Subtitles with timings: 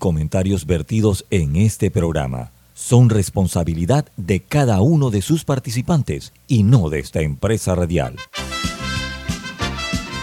[0.00, 6.88] Comentarios vertidos en este programa son responsabilidad de cada uno de sus participantes y no
[6.88, 8.16] de esta empresa radial.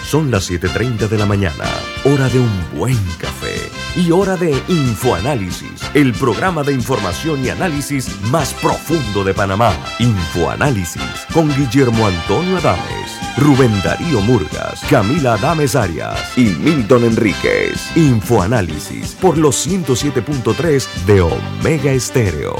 [0.03, 1.65] Son las 7.30 de la mañana,
[2.05, 8.19] hora de un buen café y hora de Infoanálisis, el programa de información y análisis
[8.31, 9.73] más profundo de Panamá.
[9.99, 17.95] Infoanálisis con Guillermo Antonio Adames, Rubén Darío Murgas, Camila Adames Arias y Milton Enríquez.
[17.95, 22.55] Infoanálisis por los 107.3 de Omega Estéreo.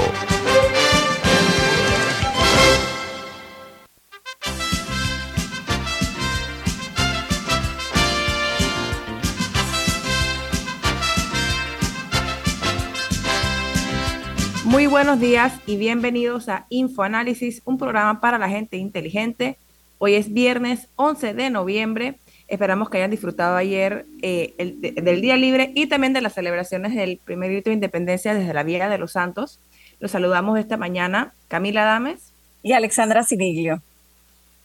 [14.64, 19.58] Muy buenos días y bienvenidos a Infoanálisis, un programa para la gente inteligente.
[20.00, 22.20] Hoy es viernes 11 de noviembre.
[22.48, 26.96] Esperamos que hayan disfrutado ayer eh, el, del día libre y también de las celebraciones
[26.96, 29.60] del primer grito de independencia desde la Villa de los Santos.
[30.00, 32.32] Los saludamos esta mañana Camila Dames
[32.62, 33.82] y Alexandra Siniglio.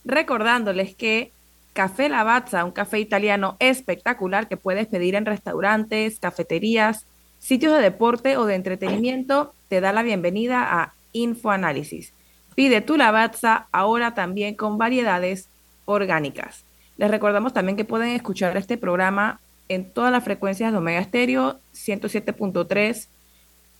[0.05, 1.33] Recordándoles que
[1.72, 7.06] Café Lavazza, un café italiano espectacular que puedes pedir en restaurantes, cafeterías,
[7.39, 12.12] sitios de deporte o de entretenimiento, te da la bienvenida a Infoanálisis.
[12.55, 15.48] Pide tu lavazza ahora también con variedades
[15.84, 16.64] orgánicas.
[16.97, 21.58] Les recordamos también que pueden escuchar este programa en todas las frecuencias de Omega Estéreo,
[21.75, 23.08] 107.3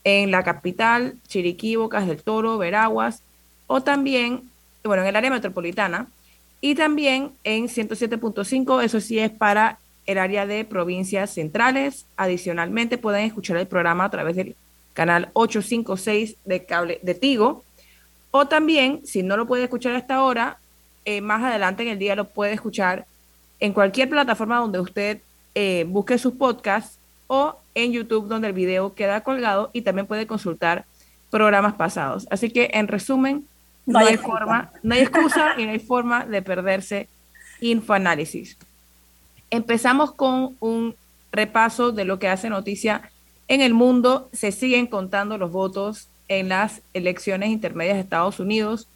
[0.05, 3.23] en la capital, Chiriquí, Bocas del Toro, Veraguas,
[3.67, 4.51] o también,
[4.83, 6.09] bueno, en el área metropolitana,
[6.61, 12.07] y también en 107.5, eso sí es para el área de provincias centrales.
[12.17, 14.57] Adicionalmente, pueden escuchar el programa a través del
[14.95, 17.65] canal 856 de cable de Tigo.
[18.33, 20.59] O también, si no lo puede escuchar hasta ahora,
[21.05, 23.07] eh, más adelante en el día lo puede escuchar
[23.61, 25.21] en cualquier plataforma donde usted
[25.55, 30.27] eh, busque sus podcasts o en YouTube donde el video queda colgado y también puede
[30.27, 30.87] consultar
[31.31, 32.27] programas pasados.
[32.31, 33.47] Así que en resumen,
[33.85, 37.09] no, hay, forma, no hay excusa y no hay forma de perderse
[37.61, 38.57] infoanálisis.
[39.51, 40.95] Empezamos con un
[41.33, 43.11] repaso de lo que hace noticia
[43.49, 44.31] en el mundo.
[44.33, 48.89] Se siguen contando los votos en las elecciones intermedias de Estados Unidos.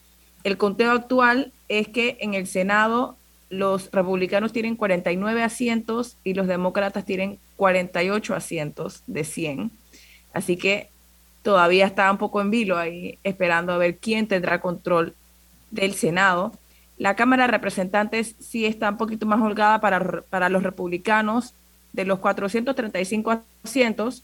[0.45, 3.17] El conteo actual es que en el Senado
[3.49, 9.71] los republicanos tienen 49 asientos y los demócratas tienen 48 asientos de 100.
[10.33, 10.89] Así que
[11.43, 15.15] todavía está un poco en vilo ahí, esperando a ver quién tendrá control
[15.71, 16.53] del Senado.
[16.99, 21.55] La Cámara de Representantes sí está un poquito más holgada para, para los republicanos.
[21.93, 24.23] De los 435 asientos,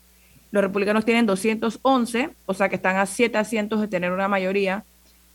[0.52, 4.84] los republicanos tienen 211, o sea que están a 7 asientos de tener una mayoría,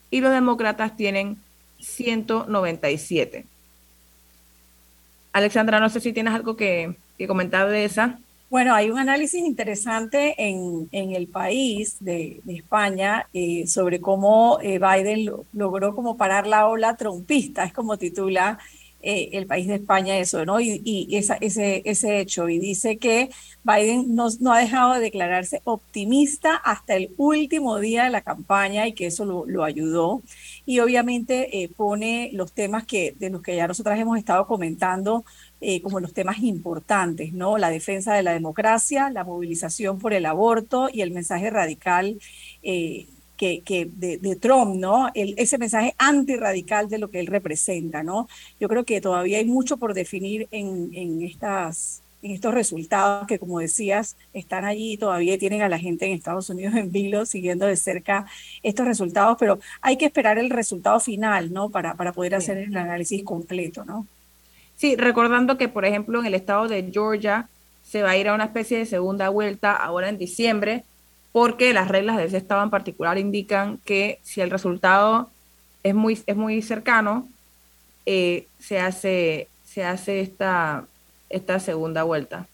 [0.09, 1.37] y los demócratas tienen
[1.79, 3.45] 197.
[5.33, 6.95] Alexandra, no sé si tienes algo que,
[7.27, 8.19] comentar de esa.
[8.49, 14.79] Bueno, hay un análisis interesante en, el país de, de España eh, sobre cómo eh,
[14.79, 18.59] Biden logró como parar la ola trompista, es como titula
[19.01, 20.59] eh, el país de España eso, ¿no?
[20.59, 23.29] Y, esa, ese, ese hecho, y dice que
[23.63, 28.87] Biden no, no, ha dejado de declararse optimista hasta el último día de la campaña
[28.87, 30.21] y que eso lo, lo ayudó.
[30.65, 35.23] Y obviamente pone los temas que, de los que ya nosotras hemos estado comentando
[35.59, 37.57] eh, como los temas importantes, ¿no?
[37.57, 42.19] La defensa de la democracia, la movilización por el aborto y el mensaje radical
[42.61, 45.09] eh, que, que de, de, Trump, ¿no?
[45.13, 48.27] El, ese mensaje antirradical de lo que él representa, ¿no?
[48.59, 53.37] Yo creo que todavía hay mucho por definir en, en estas en estos resultados que,
[53.39, 57.25] como decías, están allí y todavía tienen a la gente en Estados Unidos en vilo
[57.25, 58.25] siguiendo de cerca
[58.63, 61.69] estos resultados, pero hay que esperar el resultado final, ¿no?
[61.69, 64.07] Para, para poder hacer el análisis completo, ¿no?
[64.75, 67.49] Sí, recordando que, por ejemplo, en el estado de Georgia
[67.83, 70.83] se va a ir a una especie de segunda vuelta ahora en diciembre,
[71.37, 75.29] porque las reglas de ese estado en particular indican que si el resultado
[75.83, 77.29] es muy, es muy cercano,
[78.07, 80.87] eh, se hace, se hace esta,
[81.29, 82.47] esta segunda vuelta.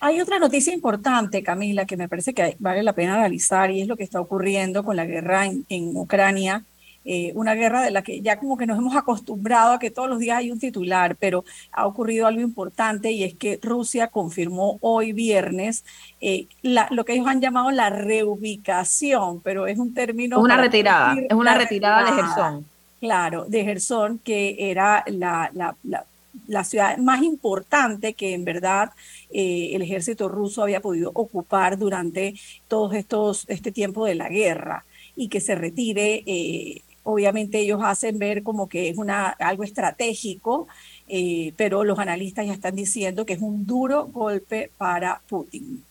[0.00, 3.86] Hay otra noticia importante, Camila, que me parece que vale la pena analizar y es
[3.86, 6.64] lo que está ocurriendo con la guerra en, en Ucrania
[7.04, 10.08] eh, una guerra de la que ya como que nos hemos acostumbrado a que todos
[10.08, 14.78] los días hay un titular, pero ha ocurrido algo importante y es que Rusia confirmó
[14.80, 15.84] hoy viernes
[16.20, 20.40] eh, la, lo que ellos han llamado la reubicación, pero es un término...
[20.40, 22.66] Una retirada, es una retirada, de Gerson.
[23.00, 26.06] Claro, de Gerson, que era la, la, la
[26.46, 28.90] la ciudad más importante que en verdad
[29.30, 32.34] eh, el ejército ruso había podido ocupar durante
[32.68, 34.84] todo estos, este tiempo de la guerra
[35.16, 40.66] y que se retire eh, obviamente ellos hacen ver como que es una, algo estratégico,
[41.06, 45.84] eh, pero los analistas ya están diciendo que es un duro golpe para Putin.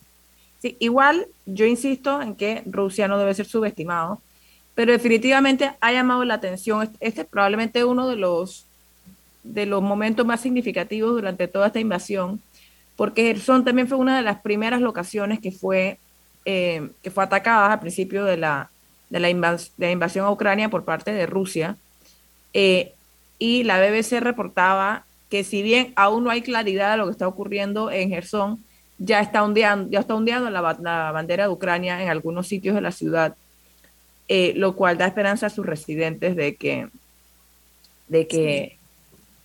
[0.60, 4.21] Sí, igual yo insisto en que Rusia no debe ser subestimado,
[4.75, 6.89] pero definitivamente ha llamado la atención.
[7.00, 8.65] Este es probablemente uno de los,
[9.44, 12.42] de los momentos más significativos durante toda esta invasión,
[12.95, 16.00] porque Gerson también fue una de las primeras locaciones que fue,
[16.45, 18.71] eh, que fue atacada al principio de la,
[19.13, 21.77] de la, invasión a Ucrania por parte de Rusia.
[22.51, 22.94] Eh,
[23.38, 27.27] y la BBC reportaba que si bien aún no hay claridad de lo que está
[27.27, 28.63] ocurriendo en Gerson,
[28.98, 30.62] ya está ondeando, ya está ondeando la,
[31.12, 33.36] bandera de Ucrania en algunos sitios de la ciudad,
[34.30, 36.88] eh, lo cual da esperanza a sus residentes de que,
[38.07, 38.77] de que,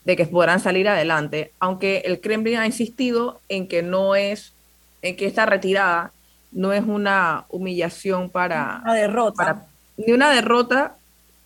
[0.07, 4.55] de que podrán salir adelante, aunque el Kremlin ha insistido en que no es,
[5.03, 6.13] en que esta retirada
[6.53, 9.67] no es una humillación para, una derrota.
[9.97, 10.97] ni una derrota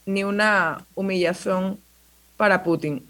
[0.07, 1.79] ni una humillación
[2.37, 3.05] para Putin.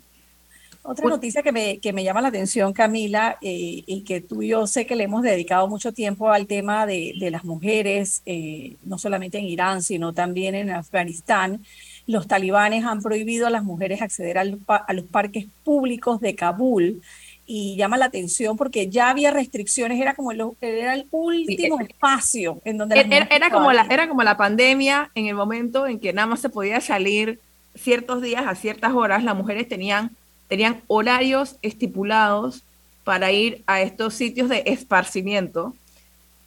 [0.84, 4.48] Otra noticia que me, que me llama la atención, Camila, eh, y que tú y
[4.48, 8.74] yo sé que le hemos dedicado mucho tiempo al tema de, de las mujeres, eh,
[8.82, 11.64] no solamente en Irán, sino también en Afganistán.
[12.08, 17.00] Los talibanes han prohibido a las mujeres acceder a los parques públicos de Kabul
[17.46, 21.84] y llama la atención porque ya había restricciones, era como el, era el último e,
[21.84, 25.98] espacio en donde era, era como la era como la pandemia en el momento en
[25.98, 27.40] que nada más se podía salir
[27.74, 30.12] ciertos días a ciertas horas, las mujeres tenían
[30.48, 32.62] tenían horarios estipulados
[33.04, 35.74] para ir a estos sitios de esparcimiento,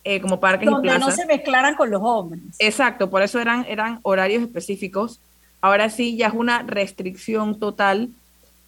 [0.03, 1.07] eh, como parques Donde y plazas.
[1.07, 2.41] no se mezclaran con los hombres.
[2.59, 5.19] Exacto, por eso eran, eran horarios específicos.
[5.59, 8.09] Ahora sí, ya es una restricción total,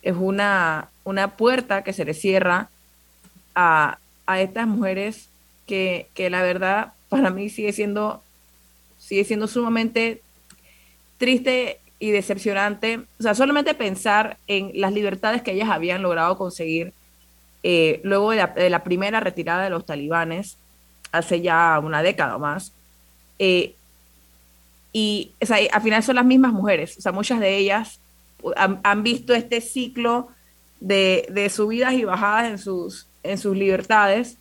[0.02, 2.70] es una, una puerta que se le cierra
[3.56, 5.30] a, a estas mujeres
[5.66, 8.22] que, que, la verdad para mí sigue siendo,
[8.98, 10.22] sigue siendo sumamente
[11.18, 13.00] triste y decepcionante.
[13.20, 16.92] O sea, solamente pensar en las libertades que ellas habían logrado conseguir
[17.64, 20.58] eh, luego de la, primera retirada de los talibanes,
[21.14, 22.74] hace ya una década o más.
[23.40, 23.76] Eh,
[24.92, 28.02] y o sea, al final son las mismas mujeres, o sea, muchas de ellas
[28.56, 30.30] han, visto este ciclo
[30.80, 34.38] de, de, subidas y bajadas en sus, en sus libertades.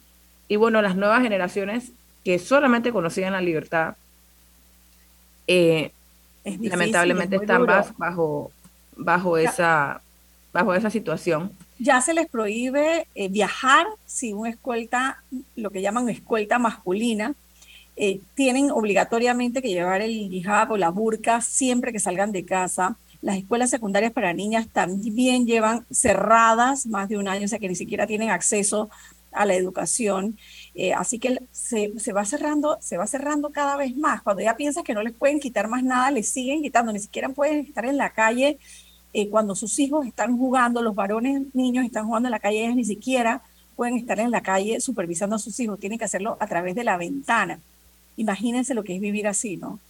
[0.48, 1.92] Y bueno, las nuevas generaciones
[2.24, 3.94] que solamente conocían la libertad,
[5.46, 5.92] eh,
[6.44, 8.50] lamentablemente están bajo,
[8.96, 10.00] bajo, esa,
[10.52, 11.52] bajo esa situación.
[11.78, 15.22] Ya se les prohíbe eh, viajar si una escolta,
[15.54, 17.34] lo que llaman escolta masculina,
[17.96, 22.96] eh, tienen obligatoriamente que llevar el hijab o la burka siempre que salgan de casa.
[23.26, 27.68] Las escuelas secundarias para niñas también llevan cerradas más de un año, o sea que
[27.68, 28.88] ni siquiera tienen acceso
[29.32, 30.38] a la educación.
[30.76, 34.22] Eh, así que se, va cerrando, se va cerrando cada vez más.
[34.22, 37.28] Cuando ya piensas que no les pueden quitar más nada, les siguen quitando, ni siquiera
[37.28, 38.60] pueden estar en la calle
[39.12, 42.76] eh, cuando sus hijos están jugando, los varones niños están jugando en la calle, ellas
[42.76, 43.42] ni siquiera
[43.74, 46.84] pueden estar en la calle supervisando a sus hijos, tienen que hacerlo a través de
[46.84, 47.58] la ventana.
[48.16, 49.80] Imagínense lo que es vivir así, ¿no?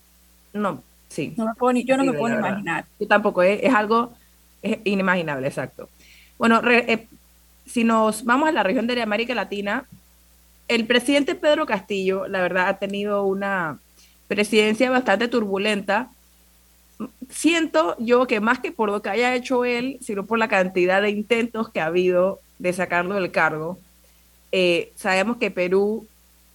[0.55, 1.35] No, sí.
[1.37, 2.85] No me yo no me puedo imaginar.
[2.99, 4.13] Yo tampoco, es, algo
[4.63, 5.89] inimaginable, exacto.
[6.39, 7.07] Bueno, eh,
[7.67, 9.87] si nos vamos a la región de América Latina,
[10.69, 13.79] el presidente Pedro Castillo, la verdad, ha tenido una
[14.29, 16.11] presidencia bastante turbulenta.
[17.29, 21.03] Siento yo que más que por lo que haya hecho él, sino por la cantidad
[21.03, 23.79] de intentos que ha habido de sacarlo del cargo.
[24.53, 26.07] Eh, sabemos que Perú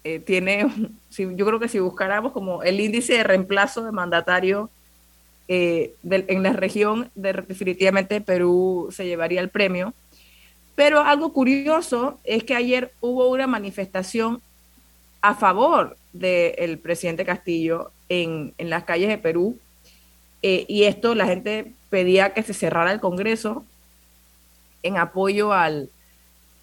[0.04, 0.68] eh, tiene,
[1.18, 4.70] yo creo que si buscáramos como el índice de reemplazo de mandatario
[5.48, 9.94] eh, en la región, definitivamente Perú se llevaría el premio.
[10.76, 14.42] Pero algo curioso es que ayer hubo una manifestación
[15.22, 19.60] a favor del presidente Castillo en, las calles de Perú.
[20.42, 23.64] Eh, y esto la gente pedía que se cerrara el Congreso
[24.82, 25.90] en apoyo al,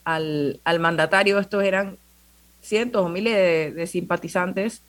[0.04, 1.38] al, mandatario.
[1.38, 1.96] Estos eran
[2.60, 4.82] cientos o miles de, simpatizantes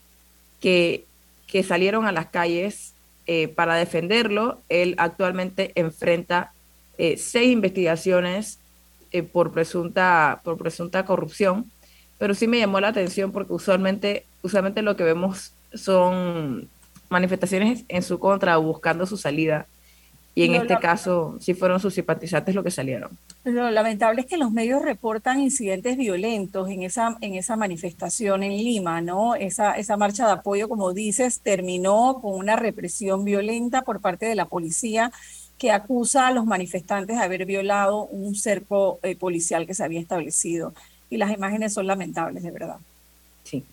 [0.60, 1.04] que,
[1.46, 2.94] que, salieron a las calles
[3.26, 4.60] eh, para defenderlo.
[4.68, 6.52] Él actualmente enfrenta
[6.98, 8.58] eh, seis investigaciones
[9.12, 11.70] eh, por, presunta, por presunta corrupción,
[12.18, 16.68] pero sí me llamó la atención porque usualmente, usualmente lo que vemos son
[17.08, 19.66] manifestaciones en su contra o buscando su salida.
[20.34, 23.10] Y en este caso, sí fueron sus simpatizantes los que salieron.
[23.42, 28.52] Lo lamentable es que los medios reportan incidentes violentos en esa, en esa manifestación en
[28.52, 29.34] Lima, ¿no?
[29.34, 34.34] Esa, esa marcha de apoyo, como dices, terminó con una represión violenta por parte de
[34.34, 35.10] la policía
[35.56, 40.00] que acusa a los manifestantes de haber violado un cerco eh, policial que se había
[40.00, 40.74] establecido.
[41.08, 42.76] Y las imágenes son lamentables, de verdad.
[43.44, 43.64] Sí.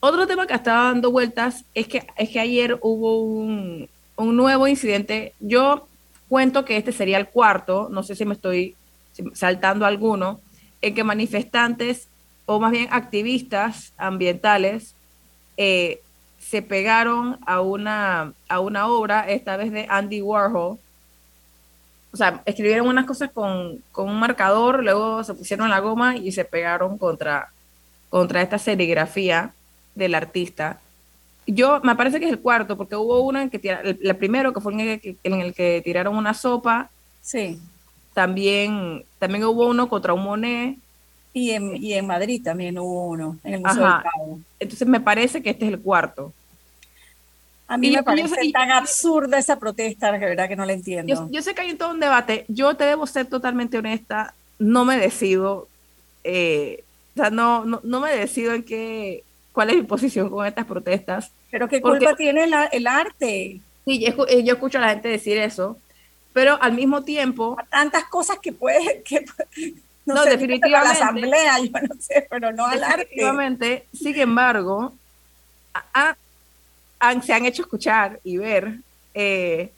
[0.00, 4.68] Otro tema que estaba dando vueltas es que, es que ayer hubo un, un nuevo
[4.68, 5.32] incidente.
[5.40, 5.88] Yo
[6.28, 8.76] cuento que este sería el cuarto, no sé si me estoy
[9.34, 10.40] saltando alguno,
[10.82, 12.08] en que manifestantes
[12.46, 14.94] o más bien activistas ambientales,
[15.56, 16.00] eh,
[16.38, 20.78] se pegaron a una, a una obra, esta vez de Andy Warhol.
[22.12, 26.30] O sea, escribieron unas cosas con, con un marcador, luego se pusieron la goma y
[26.30, 27.50] se pegaron contra,
[28.08, 29.52] contra esta serigrafía
[29.96, 30.80] del artista.
[31.48, 34.52] Yo, me parece que es el cuarto, porque hubo uno en que tiraron, el, primero
[34.52, 36.90] que fue en el que tiraron una sopa.
[37.22, 37.60] Sí.
[38.16, 40.78] También, también hubo uno contra un Monet.
[41.34, 44.40] Y en, y en Madrid también hubo uno, en el Museo del Cabo.
[44.58, 46.32] Entonces me parece que este es el cuarto.
[47.68, 51.28] A mí me parece tan absurda esa protesta, de verdad que no la entiendo.
[51.30, 52.46] Yo, sé que hay todo un debate.
[52.48, 54.32] Yo te debo ser totalmente honesta.
[54.58, 55.68] No me decido.
[56.24, 56.84] Eh,
[57.16, 60.64] o sea, no, no, no, me decido en qué, cuál es mi posición con estas
[60.64, 61.32] protestas.
[61.50, 63.60] Pero qué culpa tiene el arte.
[63.84, 65.76] Sí, yo, yo, escucho a la gente decir eso.
[66.36, 67.56] Pero al mismo tiempo.
[67.70, 69.02] tantas cosas que puede.
[69.04, 69.24] Que,
[70.04, 70.68] no, definitivamente.
[70.68, 72.98] la asamblea, yo no sé, pero no al arte.
[73.04, 74.92] Definitivamente, sin embargo,
[77.22, 78.80] se han hecho escuchar y ver.
[79.14, 79.72] Eh,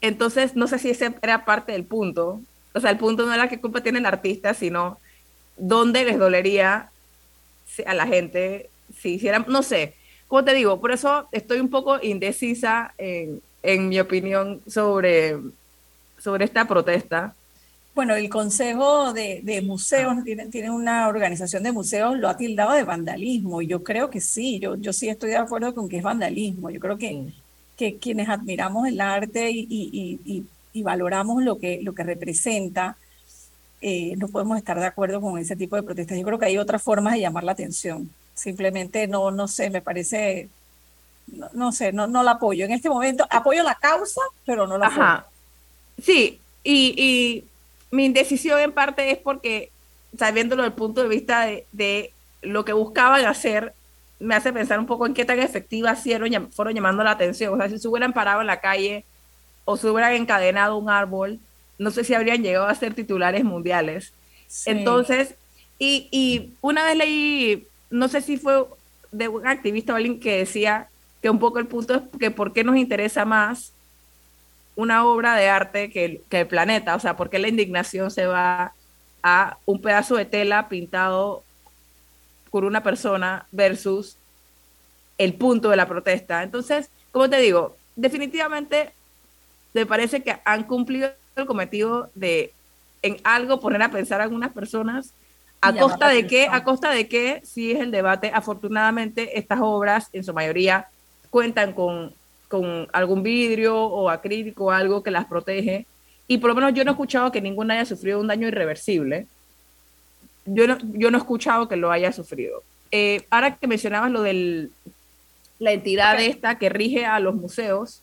[0.00, 2.40] entonces, no sé si ese era parte del punto.
[2.72, 4.98] O sea, el punto no era qué culpa tiene el artista, sino
[5.56, 6.90] dónde les dolería
[7.86, 8.68] a la gente
[9.00, 9.94] si hicieran, no sé,
[10.26, 15.38] como te digo, por eso estoy un poco indecisa en, en mi opinión sobre,
[16.24, 17.34] sobre esta protesta.
[17.94, 22.72] Bueno, el Consejo de, de Museos tiene, tiene, una organización de museos, lo ha tildado
[22.72, 23.60] de vandalismo.
[23.60, 26.70] Y yo creo que sí, yo, yo sí estoy de acuerdo con que es vandalismo.
[26.70, 27.26] Yo creo que,
[27.76, 32.96] que quienes admiramos el arte y, y, y, y, valoramos lo que, lo que representa,
[33.82, 36.18] eh, no podemos estar de acuerdo con ese tipo de protestas.
[36.18, 38.10] Yo creo que hay otras formas de llamar la atención.
[38.32, 40.48] Simplemente no, no sé, me parece,
[41.52, 42.64] no, sé, no, no la apoyo.
[42.64, 45.28] En este momento apoyo la causa, pero no la Ajá.
[46.02, 47.44] Sí, y, y
[47.94, 49.70] mi indecisión en parte es porque,
[50.18, 53.72] sabiéndolo desde el punto de vista de, lo que buscaban hacer,
[54.18, 57.54] me hace pensar un poco en qué tan efectivas fueron, fueron llamando la atención.
[57.54, 59.04] O sea, si se hubieran parado en la calle
[59.64, 61.38] o se hubieran encadenado un árbol,
[61.78, 64.12] no sé si habrían llegado a ser titulares mundiales.
[64.66, 65.36] Entonces,
[65.78, 68.64] y, y, una vez leí, no sé si fue
[69.10, 70.88] de un activista o alguien que decía
[71.22, 73.72] que un poco el punto es que por qué nos interesa más
[74.76, 78.72] una obra de arte que, el planeta, o sea, ¿por qué la indignación se va
[79.22, 81.42] a un pedazo de tela pintado
[82.50, 84.16] por una persona versus
[85.18, 86.42] el punto de la protesta?
[86.42, 88.92] Entonces, como te digo, definitivamente
[89.72, 92.52] me parece que han cumplido el cometido de
[93.02, 95.12] en algo poner a pensar a algunas personas.
[95.60, 100.08] A costa de qué, a costa de qué, si es el debate, afortunadamente estas obras
[100.12, 100.88] en su mayoría
[101.30, 102.14] cuentan con
[102.54, 105.86] con algún vidrio o acrílico o algo que las protege.
[106.28, 109.26] Y por lo menos yo no he escuchado que ninguna haya sufrido un daño irreversible.
[110.46, 112.62] Yo no, yo no he escuchado que lo haya sufrido.
[112.92, 114.68] Eh, ahora que mencionabas lo de
[115.58, 118.02] la entidad esta que rige a los museos,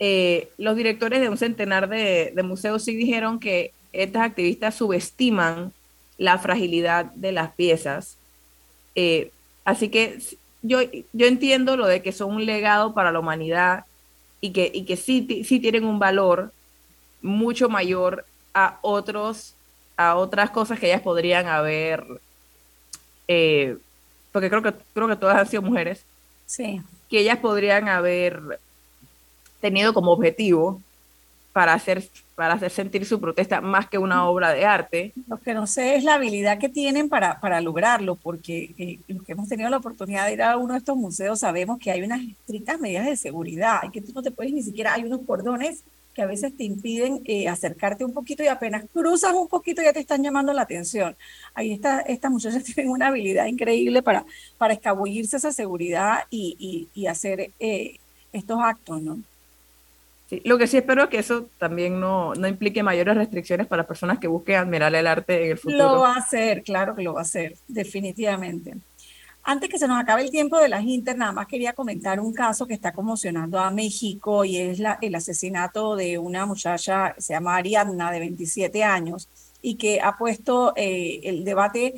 [0.00, 5.72] eh, los directores de un centenar de, de, museos sí dijeron que estas activistas subestiman
[6.16, 8.16] la fragilidad de las piezas.
[8.96, 9.30] Eh,
[9.64, 10.18] así que
[10.62, 10.80] yo,
[11.12, 13.84] yo entiendo lo de que son un legado para la humanidad
[14.40, 16.52] y que, y que sí, sí tienen un valor
[17.22, 18.24] mucho mayor
[18.54, 19.54] a otros,
[19.96, 22.04] a otras cosas que ellas podrían haber,
[23.26, 23.76] eh,
[24.32, 26.04] porque creo que, creo que todas han sido mujeres,
[26.46, 26.82] sí.
[27.08, 28.60] que ellas podrían haber
[29.60, 30.80] tenido como objetivo
[31.58, 35.12] para hacer, para hacer sentir su protesta más que una obra de arte.
[35.26, 39.24] Lo que no sé es la habilidad que tienen para, para lograrlo, porque eh, los
[39.24, 42.00] que hemos tenido la oportunidad de ir a uno de estos museos sabemos que hay
[42.02, 45.22] unas estrictas medidas de seguridad, y que tú no te puedes ni siquiera, hay unos
[45.26, 45.82] cordones
[46.14, 49.92] que a veces te impiden eh, acercarte un poquito y apenas cruzas un poquito ya
[49.92, 51.16] te están llamando la atención.
[51.54, 54.24] Ahí está, estas muchachas tienen una habilidad increíble para,
[54.58, 57.96] para escabullirse esa seguridad y, y, hacer eh,
[58.32, 59.18] estos actos, ¿no?
[60.44, 64.18] Lo que sí espero es que eso también no, no, implique mayores restricciones para personas
[64.18, 65.94] que busquen admirar el arte en el futuro.
[65.94, 68.76] Lo va a hacer, claro que lo va a hacer, definitivamente.
[69.50, 72.34] Antes que se nos acabe el tiempo de las Inter, nada más quería comentar un
[72.34, 77.56] caso que está conmocionando a México y es el asesinato de una muchacha, se llama
[77.56, 79.30] Ariadna, de 27 años,
[79.62, 81.94] y que ha puesto eh, el debate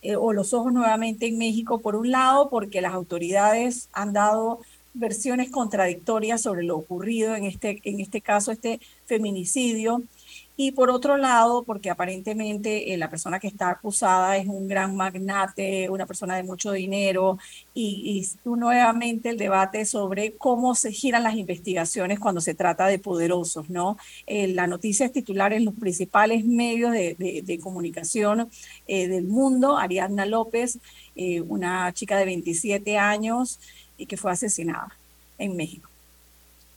[0.00, 4.60] eh, o los ojos nuevamente en México, por un lado, porque las autoridades han dado
[4.94, 10.02] versiones contradictorias sobre lo ocurrido en este, en este caso, este feminicidio.
[10.56, 14.94] y por otro lado, porque aparentemente eh, la persona que está acusada es un gran
[14.94, 17.38] magnate, una persona de mucho dinero,
[17.74, 23.68] y, nuevamente el debate sobre cómo se giran las investigaciones cuando se trata de poderosos,
[23.68, 23.96] ¿no?
[24.26, 28.48] Eh, la noticia es titular en los principales medios de, comunicación
[28.86, 30.78] eh, del mundo, Ariadna López,
[31.48, 33.60] una chica de 27 años
[33.96, 34.88] y que fue asesinada
[35.38, 35.88] en México.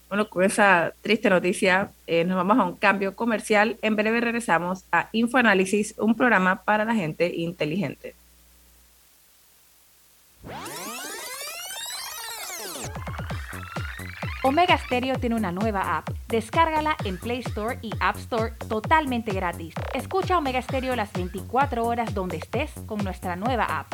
[0.10, 3.78] Bueno, con esa triste noticia eh, nos vamos a un cambio comercial.
[3.82, 8.16] En breve regresamos a Infoanálisis, un programa para la gente inteligente.
[14.44, 16.10] Omega Stereo tiene una nueva app.
[16.30, 19.74] Descárgala en Play Store y App Store totalmente gratis.
[19.94, 23.94] Escucha Omega Stereo las 24 horas donde estés con nuestra nueva app.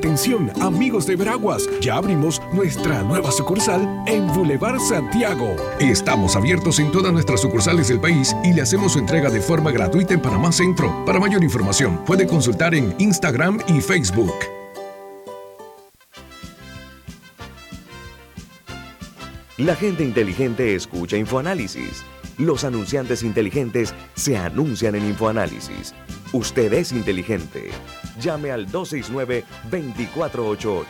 [0.00, 5.54] Atención, amigos de Veraguas, ya abrimos nuestra nueva sucursal en Boulevard Santiago.
[5.78, 9.70] Estamos abiertos en todas nuestras sucursales del país y le hacemos su entrega de forma
[9.70, 11.04] gratuita en Panamá Centro.
[11.04, 14.32] Para mayor información, puede consultar en Instagram y Facebook.
[19.58, 22.04] La gente inteligente escucha InfoAnálisis.
[22.38, 25.94] Los anunciantes inteligentes se anuncian en InfoAnálisis.
[26.32, 27.70] Usted es inteligente.
[28.20, 30.86] Llame al 269-2488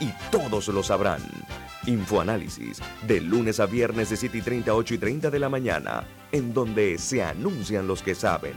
[0.00, 1.22] y todos lo sabrán.
[1.86, 5.48] Infoanálisis, de lunes a viernes de 7 y 30 a 8 y 30 de la
[5.48, 8.54] mañana, en donde se anuncian los que saben.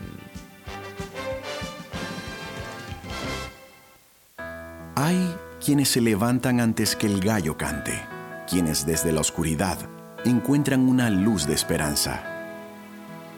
[4.96, 8.02] Hay quienes se levantan antes que el gallo cante,
[8.50, 9.78] quienes desde la oscuridad
[10.26, 12.37] encuentran una luz de esperanza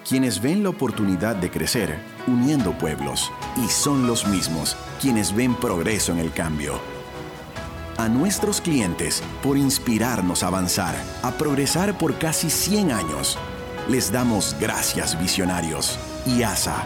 [0.09, 3.31] quienes ven la oportunidad de crecer uniendo pueblos
[3.63, 6.79] y son los mismos quienes ven progreso en el cambio.
[7.97, 13.38] A nuestros clientes por inspirarnos a avanzar, a progresar por casi 100 años.
[13.88, 16.84] Les damos gracias visionarios y ASA.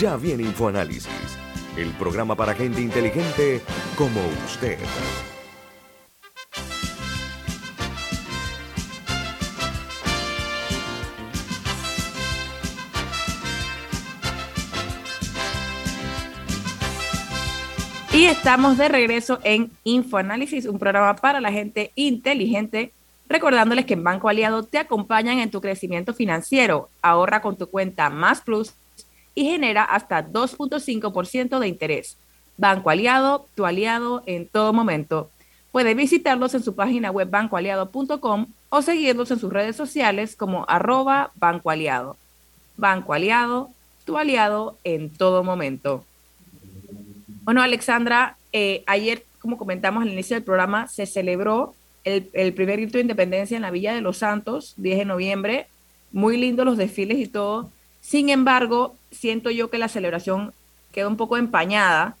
[0.00, 1.10] Ya viene InfoAnálisis,
[1.76, 3.60] el programa para gente inteligente
[3.98, 4.78] como usted.
[18.26, 22.92] Estamos de regreso en InfoAnálisis, un programa para la gente inteligente,
[23.28, 26.88] recordándoles que en Banco Aliado te acompañan en tu crecimiento financiero.
[27.02, 28.74] Ahorra con tu cuenta Más Plus
[29.36, 32.18] y genera hasta 2.5% de interés.
[32.56, 35.30] Banco Aliado, tu aliado en todo momento.
[35.70, 41.30] Puede visitarlos en su página web bancoaliado.com o seguirlos en sus redes sociales como arroba
[41.36, 42.16] Banco Aliado.
[42.76, 43.70] Banco Aliado,
[44.04, 46.04] tu aliado en todo momento.
[47.46, 52.80] Bueno, Alexandra, eh, ayer, como comentamos al inicio del programa, se celebró el, el, primer
[52.80, 55.68] grito de independencia en la Villa de los Santos, 10 de noviembre.
[56.10, 57.70] Muy lindos los desfiles y todo.
[58.00, 60.54] Sin embargo, siento yo que la celebración
[60.90, 62.16] quedó un poco empañada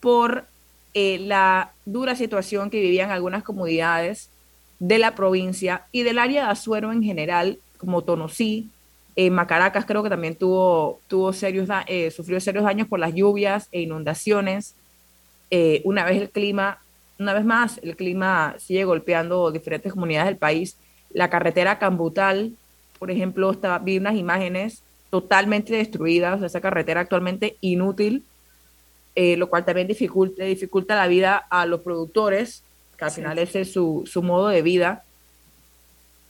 [0.00, 0.46] por
[0.94, 4.30] eh, la dura situación que vivían algunas comunidades
[4.78, 8.70] de la provincia y del área de Azuero en general, como Tonosí,
[9.14, 13.68] eh, Macaracas creo que también tuvo, tuvo serios, eh, sufrió serios daños por las lluvias
[13.70, 14.74] e inundaciones.
[15.50, 16.78] Eh, una vez el clima,
[17.18, 20.78] una vez más, el clima sigue golpeando diferentes comunidades del país.
[21.12, 22.52] La carretera Cambutal,
[22.98, 28.24] por ejemplo, está, vi unas imágenes totalmente destruidas, esa carretera actualmente inútil,
[29.14, 32.62] lo cual también dificulta, dificulta la vida a los productores,
[32.96, 35.04] que al final ese es su, su modo de vida.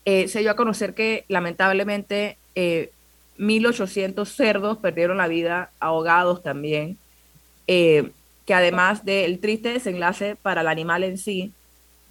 [0.04, 6.98] se dio a conocer que lamentablemente 1.800 eh, cerdos perdieron la vida, ahogados también,
[7.66, 8.10] eh,
[8.46, 11.52] que además del triste desenlace para el animal en sí,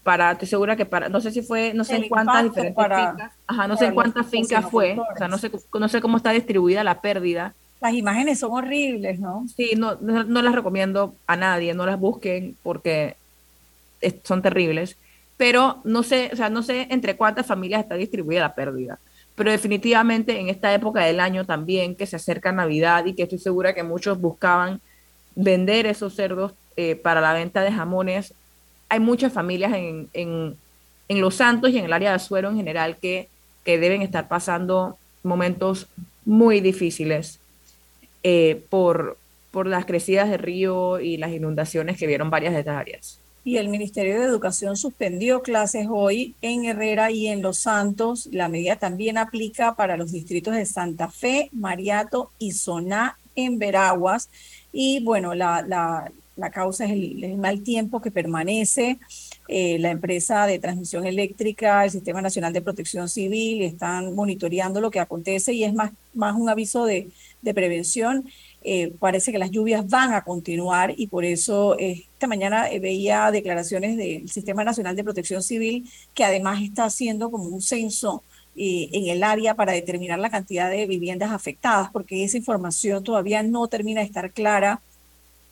[0.03, 3.31] para, estoy segura que para, no sé si fue, no sé en cuántas diferentes fincas,
[3.45, 6.31] ajá, no sé en cuántas fincas fue, o sea, no sé, no sé cómo está
[6.31, 7.53] distribuida la pérdida.
[7.81, 9.45] Las imágenes son horribles, ¿no?
[9.55, 13.15] Sí, no, no, las recomiendo a nadie, no las busquen porque
[14.23, 14.97] son terribles,
[15.37, 18.99] pero no sé, o sea, no sé entre cuántas familias está distribuida la pérdida
[19.41, 23.39] pero definitivamente en esta época del año también, que se acerca Navidad y que estoy
[23.39, 24.81] segura que muchos buscaban
[25.33, 28.35] vender esos cerdos eh, para la venta de jamones.
[28.87, 30.57] Hay muchas familias en, en,
[31.07, 33.29] en, Los Santos y en el área de Azuero en general que,
[33.65, 35.87] que deben estar pasando momentos
[36.23, 37.39] muy difíciles
[38.21, 39.17] eh, por,
[39.49, 43.20] por las crecidas de río y las inundaciones que vieron varias de estas áreas.
[43.43, 48.29] Y el Ministerio de Educación suspendió clases hoy en Herrera y en Los Santos.
[48.31, 54.29] La medida también aplica para los distritos de Santa Fe, Mariato y Soná en Veraguas.
[54.71, 58.99] Y bueno, la, la, la causa es el, mal tiempo que permanece.
[59.47, 64.91] Eh, la empresa de transmisión eléctrica, el Sistema Nacional de Protección Civil están monitoreando lo
[64.91, 67.09] que acontece y es más, más un aviso de,
[67.41, 68.29] de prevención
[68.63, 72.79] eh, parece que las lluvias van a continuar y por eso eh, esta mañana eh,
[72.79, 78.23] veía declaraciones del Sistema Nacional de Protección Civil que además está haciendo como un censo
[78.53, 83.65] en el área para determinar la cantidad de viviendas afectadas, porque esa información todavía no
[83.67, 84.81] termina de estar clara.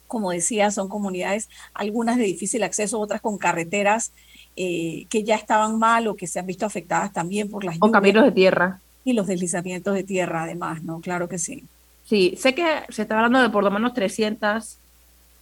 [0.05, 4.11] Como decía, son comunidades, algunas de difícil acceso, otras con carreteras
[4.55, 7.89] que ya estaban mal o que se han visto afectadas también por las lluvias.
[7.89, 8.81] O caminos de tierra.
[9.05, 10.99] Y los deslizamientos de tierra, además, ¿no?
[10.99, 11.63] Claro que sí.
[12.09, 14.79] Sí, sé que se está hablando de por lo menos 300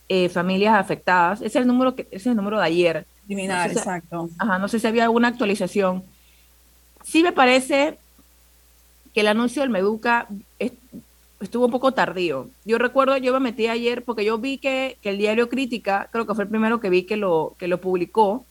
[0.09, 1.39] eh, familias afectadas.
[1.39, 3.05] Ese es el número que ese es el número de ayer.
[3.25, 4.29] Criminal, exacto.
[4.37, 6.03] Ajá, no sé si había alguna actualización.
[7.05, 7.97] Sí me parece
[9.13, 10.27] que el anuncio del Meduca
[11.39, 12.49] estuvo un poco tardío.
[12.65, 16.27] Yo recuerdo, yo me metí ayer porque yo vi que, que, el diario Crítica, creo
[16.27, 18.43] que fue el primero que vi que lo, que lo publicó,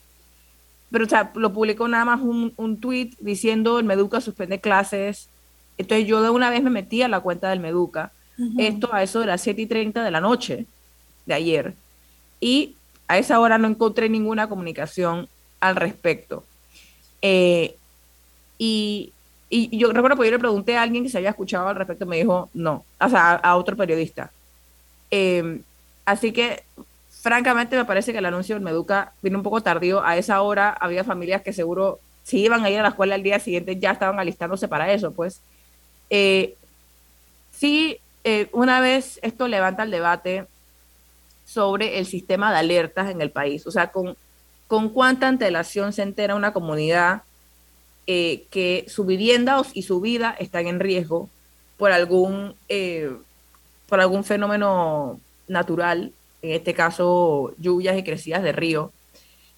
[0.91, 5.29] pero o sea, lo publicó nada más un, un tweet diciendo el Meduca suspende clases
[5.79, 8.13] entonces yo de una vez me metí a la cuenta del Meduca,
[8.59, 10.67] esto a eso de las 7 y 30 de la noche
[11.25, 11.75] de ayer,
[12.41, 12.75] y
[13.09, 15.29] a esa hora no encontré ninguna comunicación
[15.61, 16.45] al respecto.
[17.23, 17.77] Eh,
[18.59, 19.13] y,
[19.49, 22.07] y, yo recuerdo que yo le pregunté a alguien que se había escuchado al respecto,
[22.07, 24.31] me dijo no, o sea, a, otro periodista.
[25.11, 25.61] Eh,
[26.05, 26.63] así que,
[27.23, 30.05] francamente, me parece que el anuncio del Meduca vino un poco tardío.
[30.05, 33.23] A esa hora había familias que seguro, si iban a ir a la escuela el
[33.23, 35.41] día siguiente, ya estaban alistándose para eso, pues.
[36.11, 36.55] Eh,
[37.53, 40.47] sí, eh, una vez esto levanta el debate
[41.45, 44.17] sobre el sistema de alertas en el país, o sea, con,
[44.67, 47.23] con cuánta antelación se entera una comunidad
[48.07, 51.29] eh, que su vivienda y su vida están en riesgo
[51.77, 52.55] por algún,
[53.89, 58.93] por algún fenómeno natural, en este caso lluvias y crecidas de río.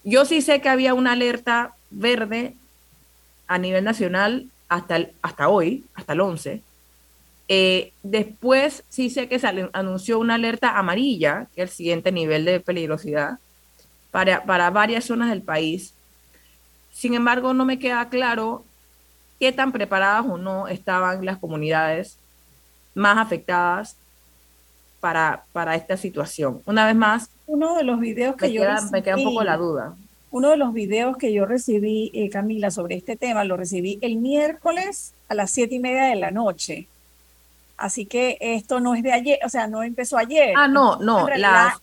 [0.05, 2.55] Yo sí sé que había una alerta verde
[3.47, 6.63] a nivel nacional hasta, hasta hoy, hasta el 11.
[7.49, 12.45] Eh, después sí sé que se anunció una alerta amarilla, que es el siguiente nivel
[12.45, 13.39] de peligrosidad,
[14.11, 15.95] para, para varias zonas del país.
[16.93, 18.65] Sin embargo, no me queda claro
[19.39, 22.19] qué tan preparadas o no estaban las comunidades
[22.95, 23.97] más afectadas
[25.01, 26.61] para, para esta situación.
[26.67, 29.95] Una vez más, uno de los videos que yo me queda un poco la duda.
[30.31, 34.17] Uno de los videos que yo recibí, eh, Camila, sobre este tema, lo recibí el
[34.17, 36.87] miércoles a las siete y media de la noche.
[37.77, 40.53] Así que esto no es de ayer, o sea, no empezó ayer.
[40.57, 41.79] Ah, no, no, la,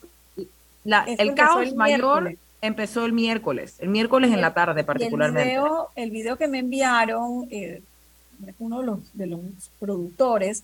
[1.08, 5.54] el caos mayor empezó el miércoles, el miércoles en la tarde particularmente.
[5.54, 7.82] El video, el video, que me enviaron, eh,
[8.60, 9.40] uno de los, de los
[9.80, 10.64] productores,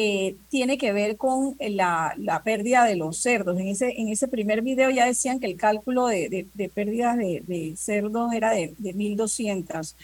[0.00, 3.58] eh, tiene que ver con la, pérdida de los cerdos.
[3.58, 7.74] En ese, en ese primer video ya decían que el cálculo de, de, pérdidas de,
[7.76, 9.96] cerdos era de, de 1.200.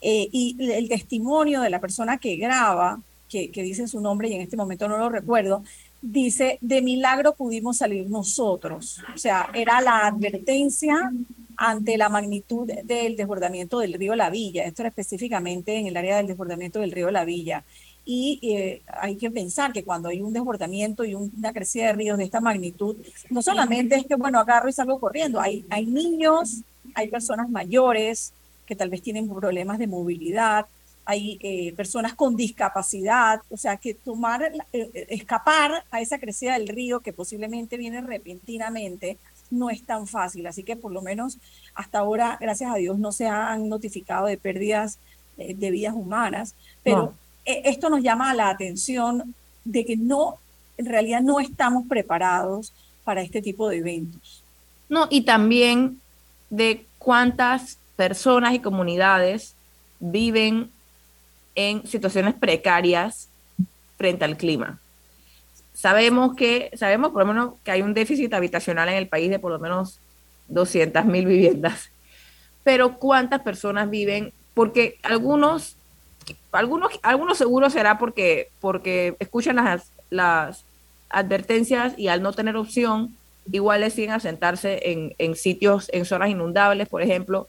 [0.00, 4.32] Eh, y el testimonio de la persona que graba, que, que dice su nombre y
[4.32, 5.62] en este momento no lo recuerdo,
[6.02, 9.00] dice, de milagro pudimos salir nosotros.
[9.14, 11.12] O sea, era la advertencia
[11.56, 14.64] ante la magnitud del desbordamiento del río La Villa.
[14.64, 17.62] Esto era específicamente en el área del desbordamiento del río La Villa
[18.08, 22.16] y eh, hay que pensar que cuando hay un desbordamiento y una crecida de ríos
[22.16, 22.96] de esta magnitud,
[23.30, 26.62] no solamente es que, bueno, agarro y salgo corriendo, hay, hay niños,
[26.94, 28.32] hay personas mayores
[28.64, 30.66] que tal vez tienen problemas de movilidad,
[31.04, 36.68] hay eh, personas con discapacidad, o sea, que tomar, eh, escapar a esa crecida del
[36.68, 39.18] río que posiblemente viene repentinamente,
[39.50, 40.46] no es tan fácil.
[40.46, 41.38] Así que por lo menos
[41.74, 45.00] hasta ahora, gracias a Dios, no se han notificado de pérdidas
[45.36, 47.12] de vidas humanas, pero...
[47.22, 50.38] E, esto nos llama la atención de que no,
[50.76, 52.72] en realidad no estamos preparados
[53.04, 54.42] para este tipo de eventos.
[54.88, 56.00] No, y también
[56.50, 59.54] de cuántas personas y comunidades
[60.00, 60.70] viven
[61.54, 63.28] en situaciones precarias
[63.96, 64.78] frente al clima.
[65.72, 69.38] Sabemos que, sabemos por lo menos que hay un déficit habitacional en el país de
[69.38, 69.98] por lo menos
[70.48, 71.90] 200 mil viviendas,
[72.64, 75.76] pero cuántas personas viven, porque algunos
[76.52, 80.64] algunos, algunos seguro será porque, porque escuchan las, las
[81.08, 83.16] advertencias y al no tener opción
[83.52, 87.48] iguales siguen a sentarse en, en sitios, en zonas inundables, por ejemplo,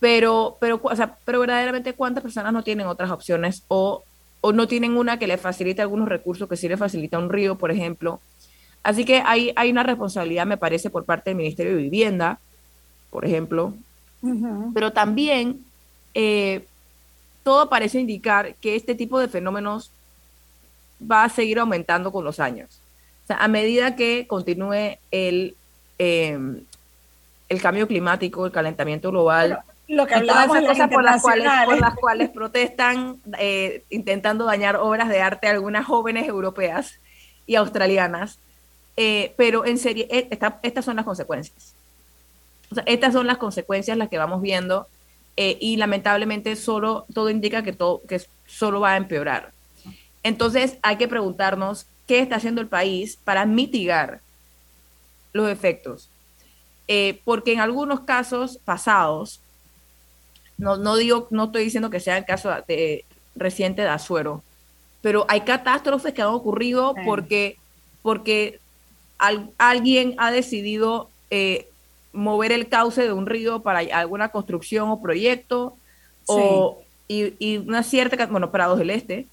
[0.00, 4.02] pero, pero, o sea, pero verdaderamente cuántas personas no tienen otras opciones o,
[4.40, 7.56] o no tienen una que le facilite algunos recursos que sí le facilita un río,
[7.56, 8.20] por ejemplo.
[8.82, 12.40] Así que hay, hay una responsabilidad, me parece, por parte del Ministerio de Vivienda,
[13.10, 13.74] por ejemplo,
[14.74, 15.64] pero también
[16.14, 16.64] eh,
[17.42, 19.90] todo parece indicar que este tipo de fenómenos
[21.10, 22.80] va a seguir aumentando con los años.
[23.24, 25.56] O sea, a medida que continúe el,
[25.98, 26.64] em,
[27.48, 31.80] el cambio climático, el calentamiento global, lo que hablábamos de cosas por las, cuales, por
[31.80, 36.98] las cuales protestan eh, intentando dañar obras de arte algunas jóvenes europeas
[37.46, 38.38] y australianas.
[38.96, 40.06] Eh, pero en serie,
[40.62, 41.74] estas son las consecuencias.
[42.70, 44.86] O sea, estas son las consecuencias las que vamos viendo
[45.36, 49.52] eh, y lamentablemente solo todo indica que todo que solo va a empeorar.
[50.22, 54.20] Entonces hay que preguntarnos qué está haciendo el país para mitigar
[55.32, 56.10] los efectos,
[56.86, 59.40] eh, porque en algunos casos pasados,
[60.58, 64.42] no, no digo, no estoy diciendo que sea el caso de, reciente de Azuero,
[65.00, 67.56] pero hay catástrofes que han ocurrido porque,
[68.02, 68.60] porque
[69.58, 71.68] alguien ha decidido eh,
[72.12, 75.76] mover el cauce de un río para alguna construcción o proyecto,
[76.26, 79.26] o, y, una cierta, bueno, Prados del Este,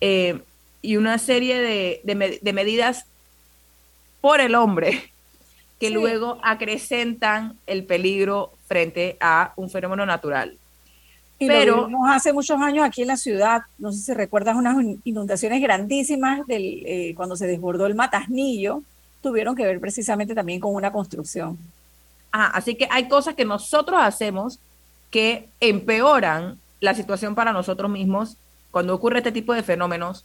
[0.00, 0.40] eh,
[0.80, 2.00] y una serie de,
[2.42, 3.06] de, medidas
[4.20, 5.10] por el hombre
[5.80, 10.56] que luego acrecentan el peligro frente a un fenómeno natural.
[11.38, 16.46] Pero hace muchos años aquí en la ciudad, no sé si recuerdas unas inundaciones grandísimas
[16.46, 18.82] del, eh, cuando se desbordó el Matasnillo,
[19.22, 21.58] tuvieron que ver precisamente también con una construcción
[22.32, 24.58] así que hay cosas que nosotros hacemos
[25.10, 28.36] que empeoran la situación para nosotros mismos
[28.70, 30.24] cuando ocurre este tipo de fenómenos.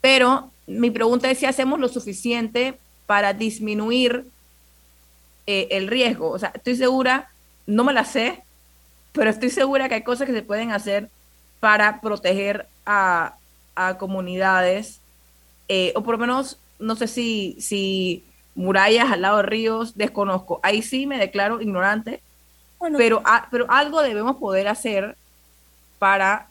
[0.00, 4.26] Pero mi pregunta es si hacemos lo suficiente para disminuir
[5.46, 6.30] eh, el riesgo.
[6.30, 7.30] O sea, estoy segura,
[7.66, 8.42] no me la sé,
[9.12, 11.08] pero estoy segura que hay cosas que se pueden hacer
[11.60, 13.36] para proteger a,
[13.98, 15.00] comunidades,
[15.68, 18.24] eh, o por lo menos, no sé si, si
[18.56, 20.58] murallas al lado de ríos, desconozco.
[20.62, 22.20] Ahí sí me declaro ignorante,
[22.96, 25.16] pero, pero algo debemos poder hacer
[25.98, 26.48] para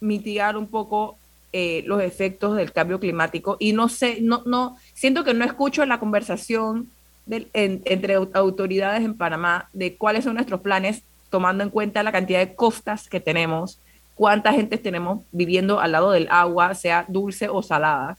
[0.00, 1.16] mitigar un poco
[1.52, 3.56] eh, los efectos del cambio climático.
[3.58, 6.88] Y no sé, no, no, siento que no escucho la conversación
[7.26, 12.54] entre autoridades en Panamá de cuáles son nuestros planes, tomando en cuenta la cantidad de
[12.54, 13.78] costas que tenemos,
[14.14, 18.18] cuánta gente tenemos viviendo al lado del agua, sea dulce o salada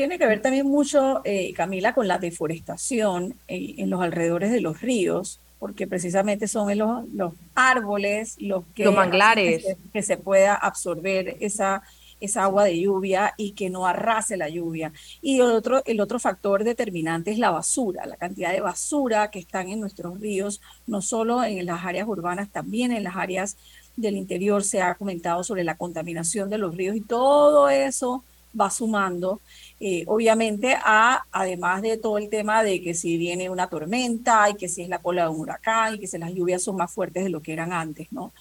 [0.00, 4.80] tiene que ver también mucho, eh, Camila, con la deforestación en, los alrededores de los
[4.80, 8.86] ríos, porque precisamente son los, los árboles los que...
[8.86, 9.62] Los manglares.
[9.92, 11.82] Que se, pueda absorber esa,
[12.18, 14.90] esa agua de lluvia y que no arrase la lluvia.
[15.20, 19.38] Y el otro, el otro factor determinante es la basura, la cantidad de basura que
[19.38, 23.58] están en nuestros ríos, no solo en las áreas urbanas, también en las áreas
[23.96, 28.24] del interior se ha comentado sobre la contaminación de los ríos y todo eso
[28.58, 29.40] va sumando
[29.80, 34.54] eh, obviamente, a, además de todo el tema de que si viene una tormenta y
[34.54, 36.92] que si es la cola de un huracán y que si las lluvias son más
[36.92, 38.32] fuertes de lo que eran antes, ¿no?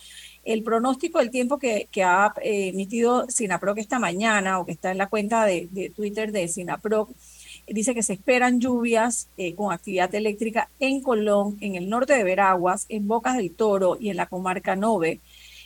[0.43, 4.97] El pronóstico del tiempo que, ha eh, emitido Sinaproc esta mañana o que está en
[4.97, 7.10] la cuenta de, de Twitter de Sinaproc
[7.73, 12.23] dice que se esperan lluvias eh, con actividad eléctrica en Colón, en el norte de
[12.23, 15.19] Veraguas, en Bocas del Toro y en la comarca Nove,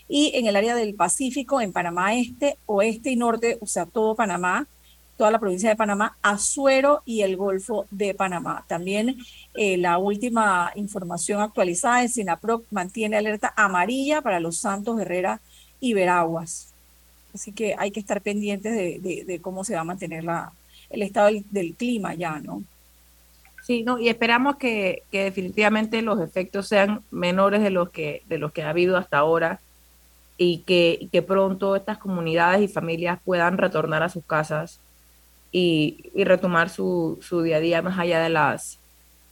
[0.07, 4.15] y en el área del Pacífico, en Panamá Este, Oeste y Norte, o sea, todo
[4.15, 4.67] Panamá,
[5.17, 8.65] toda la provincia de Panamá, Azuero y el Golfo de Panamá.
[8.67, 9.17] También
[9.53, 15.39] eh, la última información actualizada en SINAPROC mantiene alerta amarilla para los Santos, Herrera
[15.79, 16.73] y Veraguas.
[17.33, 20.51] Así que hay que estar pendientes de, cómo se va a mantener la,
[20.89, 22.63] el estado del, clima ya, ¿no?
[23.63, 28.51] Sí, no, y esperamos que, definitivamente los efectos sean menores de los que, de los
[28.51, 29.61] que ha habido hasta ahora
[30.37, 34.79] y que pronto estas comunidades y familias puedan retornar a sus casas
[35.53, 38.79] y, retomar su, día a día más allá de las,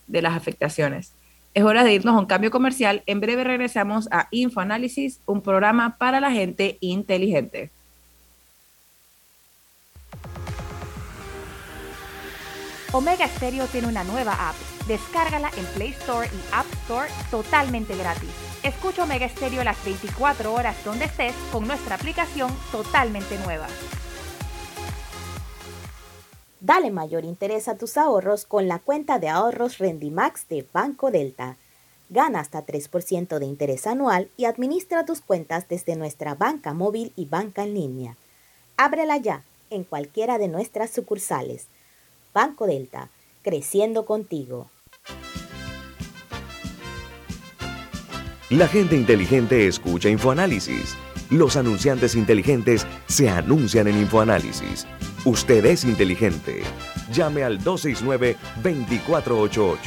[0.08, 1.14] de las afectaciones.
[1.54, 3.04] Es hora de irnos a un cambio comercial.
[3.08, 7.72] En breve regresamos a InfoAnálisis, un programa para la gente inteligente.
[12.94, 14.56] Omega Stereo tiene una nueva app.
[14.88, 18.30] Descárgala en Play Store y App Store totalmente gratis.
[18.64, 23.68] Escucha Omega Stereo las 24 horas donde estés con nuestra aplicación totalmente nueva.
[26.62, 31.58] Dale mayor interés a tus ahorros con la cuenta de ahorros Rendimax de Banco Delta.
[32.10, 37.26] Gana hasta 3% de interés anual y administra tus cuentas desde nuestra banca móvil y
[37.26, 38.15] banca en línea.
[38.78, 41.65] Ábrela ya en cualquiera de nuestras sucursales.
[42.32, 43.10] Banco Delta,
[43.41, 44.69] creciendo contigo.
[48.52, 50.95] La gente inteligente escucha InfoAnálisis.
[51.32, 54.86] Los anunciantes inteligentes se anuncian en InfoAnálisis.
[55.24, 56.64] Usted es inteligente.
[57.14, 59.80] Llame al 269-2488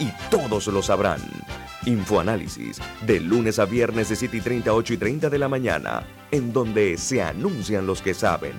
[0.00, 1.22] y todos lo sabrán.
[1.86, 2.76] Infoanálisis,
[3.06, 6.52] de lunes a viernes de 7 y 30, 8 y 30 de la mañana, en
[6.52, 8.52] donde se anuncian los que saben.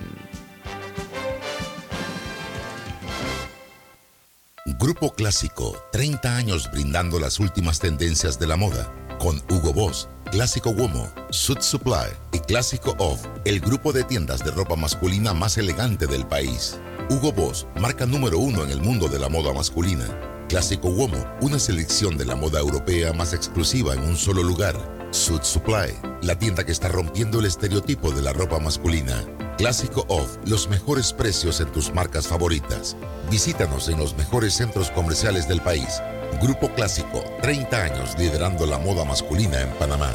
[4.80, 10.70] Grupo Clásico, 30 años brindando las últimas tendencias de la moda, con Hugo Boss, Clásico
[10.70, 16.08] Womo, Suit Supply y Clásico Off, el grupo de tiendas de ropa masculina más elegante
[16.08, 16.80] del país.
[17.08, 20.04] Hugo Boss, marca número uno en el mundo de la moda masculina.
[20.48, 24.74] Clásico Womo, una selección de la moda europea más exclusiva en un solo lugar.
[25.12, 29.24] Suit Supply, la tienda que está rompiendo el estereotipo de la ropa masculina.
[29.56, 32.96] Clásico Off, los mejores precios en tus marcas favoritas.
[33.30, 36.02] Visítanos en los mejores centros comerciales del país.
[36.40, 40.12] Grupo Clásico, 30 años liderando la moda masculina en Panamá.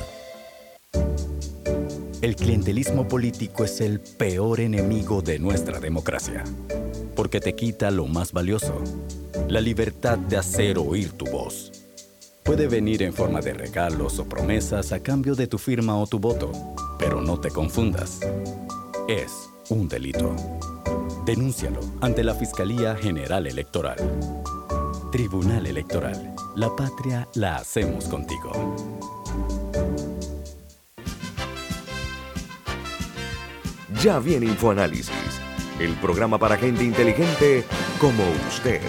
[2.21, 6.43] El clientelismo político es el peor enemigo de nuestra democracia,
[7.15, 8.81] porque te quita lo más valioso,
[9.47, 11.71] la libertad de hacer oír tu voz.
[12.43, 16.19] Puede venir en forma de regalos o promesas a cambio de tu firma o tu
[16.19, 16.51] voto,
[16.97, 18.19] pero no te confundas.
[19.07, 20.35] Es un delito.
[21.25, 23.97] Denúncialo ante la Fiscalía General Electoral.
[25.11, 26.35] Tribunal Electoral.
[26.55, 28.51] La patria la hacemos contigo.
[34.03, 35.41] Ya viene InfoAnálisis,
[35.79, 37.63] el programa para gente inteligente
[37.99, 38.81] como usted.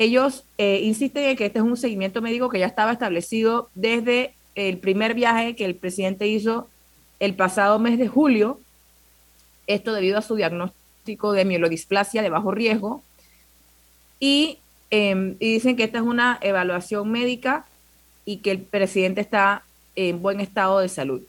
[0.01, 4.33] Ellos eh, insisten en que este es un seguimiento médico que ya estaba establecido desde
[4.55, 6.67] el primer viaje que el presidente hizo
[7.19, 8.59] el pasado mes de julio,
[9.67, 13.03] esto debido a su diagnóstico de mielodisplasia de bajo riesgo.
[14.89, 17.67] Em, y, dicen que esta es una evaluación médica
[18.25, 19.63] y que el presidente está
[19.95, 21.21] en buen estado de salud.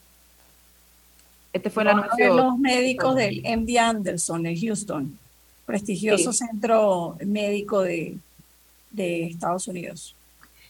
[1.53, 2.35] Este fue el anuncio.
[2.35, 5.19] los médicos del MD Anderson en Houston,
[5.67, 8.17] prestigioso centro médico de,
[8.92, 10.14] de, Estados Unidos.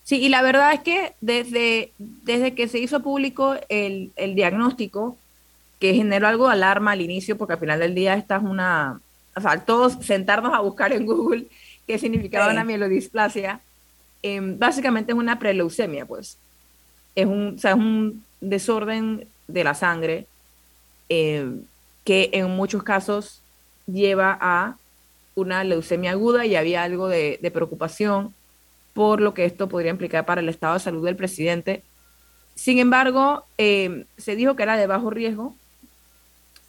[0.04, 5.16] Sí, y la verdad es que desde, desde que se hizo público el, el diagnóstico,
[5.78, 9.00] que generó algo de alarma al inicio, porque al final del día esta es una,
[9.34, 11.46] o sea, todos sentarnos a buscar en Google
[11.86, 13.60] qué significaba una mielodisplasia,
[14.22, 16.38] em, básicamente es una preleucemia, pues.
[17.14, 20.26] Es un, o sea, es un desorden de la sangre
[21.08, 21.62] em,
[22.04, 23.42] que en muchos casos
[23.86, 24.76] lleva a
[25.34, 28.34] una leucemia aguda y había algo de, preocupación
[28.92, 31.82] por lo que esto podría implicar para el estado de salud del presidente.
[32.54, 35.54] Sin embargo, em, se dijo que era de bajo riesgo,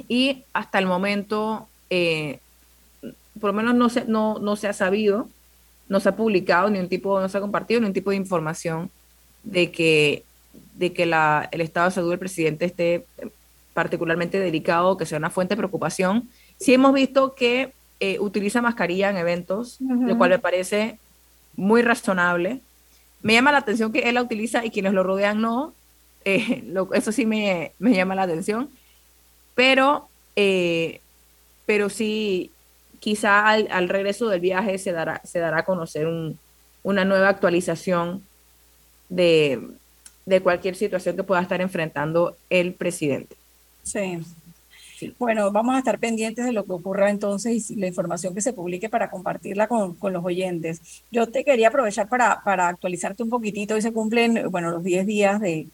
[0.07, 2.39] y hasta el momento, eh,
[3.39, 5.29] por lo menos no se, no, no se ha sabido,
[5.89, 8.15] no se ha publicado, ni un tipo, no se ha compartido ni un tipo de
[8.15, 8.89] información
[9.43, 10.23] de que,
[10.75, 13.05] de que el estado de salud del presidente esté
[13.73, 16.29] particularmente delicado, que sea una fuente de preocupación.
[16.59, 20.97] Sí hemos visto que eh, utiliza mascarilla en eventos, lo cual me parece
[21.55, 22.59] muy razonable.
[23.21, 25.73] Me llama la atención que él la utiliza y quienes lo rodean no.
[26.25, 28.69] Eh, eso sí me, me llama la atención
[29.55, 30.99] pero, eh,
[31.65, 32.51] pero sí,
[32.99, 36.07] quizá al, regreso del viaje se dará, se dará a conocer
[36.83, 38.23] una nueva actualización
[39.09, 39.61] de,
[40.41, 43.35] cualquier situación que pueda estar enfrentando el presidente.
[43.83, 44.19] Sí.
[45.19, 48.53] Bueno, vamos a estar pendientes de lo que ocurra entonces y la información que se
[48.53, 51.03] publique para compartirla con, los oyentes.
[51.11, 53.75] Yo te quería aprovechar para, para actualizarte un poquitito.
[53.75, 55.67] Hoy se cumplen, bueno, los 10 días de,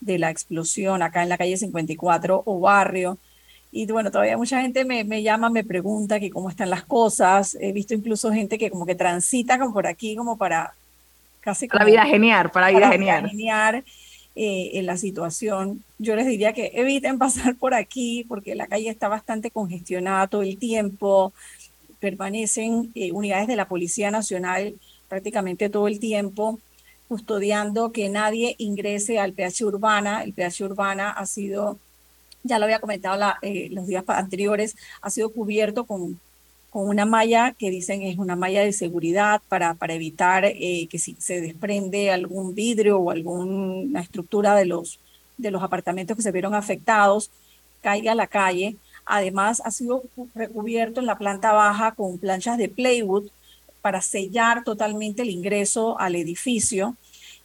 [0.00, 3.18] de la explosión acá en la calle 54 o barrio.
[3.72, 7.56] Y bueno, todavía mucha gente me, me, llama, me pregunta que cómo están las cosas.
[7.60, 10.72] He visto incluso gente que como que transita como por aquí como para
[11.40, 11.68] casi...
[11.68, 13.28] Como, para vida genial, para vida genial.
[13.28, 13.84] genial
[14.36, 15.82] eh, en la situación.
[15.98, 20.42] Yo les diría que eviten pasar por aquí porque la calle está bastante congestionada todo
[20.42, 21.32] el tiempo.
[22.00, 24.74] Permanecen eh, unidades de la Policía Nacional
[25.08, 26.60] prácticamente todo el tiempo
[27.08, 30.22] custodiando que nadie ingrese al PH Urbana.
[30.22, 31.78] El PH Urbana ha sido,
[32.42, 36.20] ya lo había comentado eh, los días anteriores, ha sido cubierto con,
[36.76, 40.98] con una malla que dicen es una malla de seguridad para, para evitar eh, que
[40.98, 45.00] si se desprende algún vidrio o alguna estructura de los,
[45.38, 47.30] de los apartamentos que se vieron afectados,
[47.80, 48.76] caiga a la calle.
[49.06, 50.02] Además, ha sido
[50.34, 53.30] recubierto en la planta baja con planchas de playwood
[53.80, 56.94] para sellar totalmente el ingreso al edificio.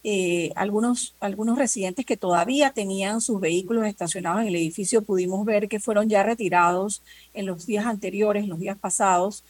[0.04, 5.68] Eh, algunos, algunos residentes que todavía tenían sus vehículos estacionados en el edificio pudimos ver
[5.68, 7.04] que fueron ya retirados
[7.36, 9.44] en los días anteriores, en los días pasados.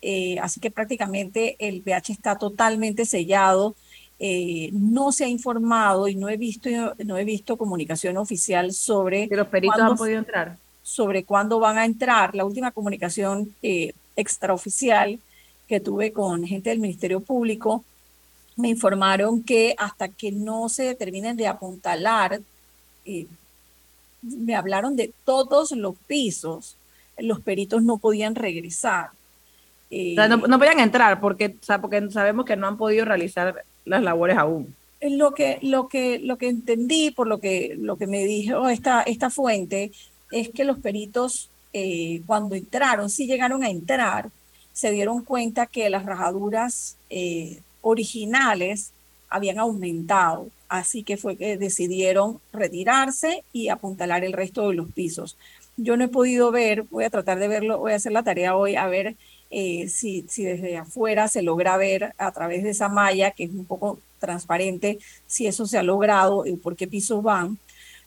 [0.00, 3.74] Eh, así que prácticamente el PH está totalmente sellado.
[4.18, 6.70] Eh, no se ha informado y no he visto,
[7.04, 9.28] no he visto comunicación oficial sobre.
[9.28, 10.56] Que los peritos han podido entrar.
[10.82, 12.34] Sobre cuándo van a entrar.
[12.34, 13.54] La última comunicación
[14.16, 15.18] extraoficial
[15.68, 17.84] que tuve con gente del Ministerio Público,
[18.58, 22.40] me informaron que hasta que no se terminen de apuntalar,
[23.04, 23.26] eh,
[24.20, 26.76] me hablaron de todos los pisos,
[27.18, 29.10] los peritos no podían regresar.
[29.90, 34.74] no, podían entrar porque, porque sabemos que no han podido realizar las labores aún.
[35.00, 39.02] Lo que, lo que, lo que entendí por lo que, lo que me dijo esta,
[39.02, 39.92] esta fuente
[40.32, 44.30] es que los peritos eh, cuando entraron, sí llegaron a entrar,
[44.72, 48.92] se dieron cuenta que las rajaduras eh, originales
[49.30, 55.36] habían aumentado, así que fue que decidieron retirarse y apuntalar el resto de los pisos.
[55.76, 58.56] Yo no he podido ver, voy a tratar de verlo, voy a hacer la tarea
[58.56, 59.16] hoy a ver
[59.50, 63.50] eh, si, si desde afuera se logra ver a través de esa malla, que es
[63.50, 67.58] un poco transparente, si eso se ha logrado y por qué pisos van.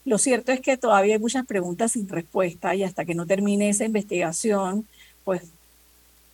[0.04, 3.68] Lo cierto es que todavía hay muchas preguntas sin respuesta y hasta que no termine
[3.68, 4.86] esa investigación,
[5.24, 5.42] pues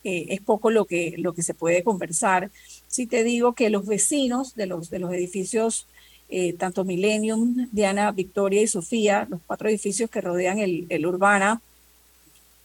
[0.03, 2.51] eh, es poco lo que, lo que se puede conversar.
[2.87, 5.87] Si te digo que los vecinos de los, de los edificios,
[6.29, 11.61] eh, tanto Millennium, Diana, Victoria y Sofía, los cuatro edificios que rodean el, el Urbana,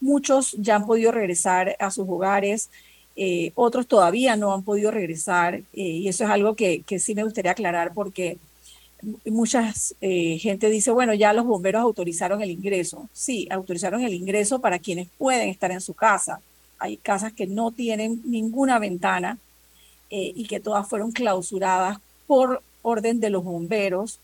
[0.01, 2.71] muchos ya han podido regresar a sus hogares,
[3.17, 7.23] eh, otros todavía no han podido regresar y eso es algo que, que, sí me
[7.23, 8.39] gustaría aclarar porque
[9.25, 13.09] mucha gente dice, bueno, ya los bomberos autorizaron el ingreso.
[13.13, 16.41] Sí, autorizaron el ingreso para quienes pueden estar en su casa
[16.85, 19.39] hay casas que no tienen ninguna ventana
[20.11, 24.21] eh, y que todas fueron clausuradas por orden de los bomberos,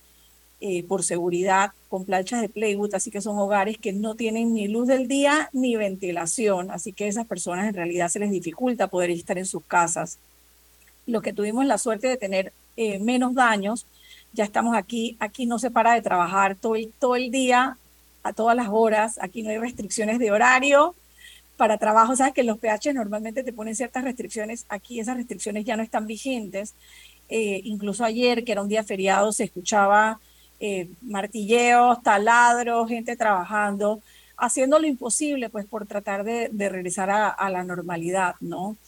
[0.60, 4.68] eh, por seguridad, con planchas de playwood, así que son hogares que no tienen ni
[4.68, 8.88] luz del día ni ventilación, así que a esas personas en realidad se les dificulta
[8.88, 10.18] poder estar en sus casas.
[11.06, 13.86] Los que tuvimos la suerte de tener eh, menos daños,
[14.34, 17.78] ya estamos aquí, aquí no se para de trabajar todo el, todo el día,
[18.22, 20.94] a todas las horas, aquí no hay restricciones de horario,
[21.60, 25.76] para trabajo, sabes que los PH normalmente te ponen ciertas restricciones, aquí esas restricciones ya
[25.76, 26.72] no están vigentes.
[27.28, 30.18] Eh, incluso ayer, que era un día feriado, se escuchaba
[30.58, 34.00] eh, martilleos, taladros, gente trabajando,
[34.38, 38.78] haciendo lo imposible pues por tratar de, regresar a, la normalidad, ¿no?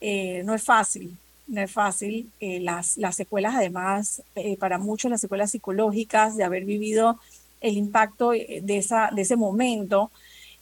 [0.00, 1.14] Eh, no es fácil,
[1.48, 2.30] no es fácil.
[2.40, 4.22] las, las secuelas, además,
[4.58, 7.20] para muchos, las secuelas psicológicas de haber vivido
[7.60, 10.10] el impacto de, esa, de ese momento,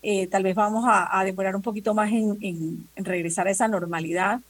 [0.03, 4.41] eh, tal vez vamos a, demorar un poquito más en, regresar a esa normalidad.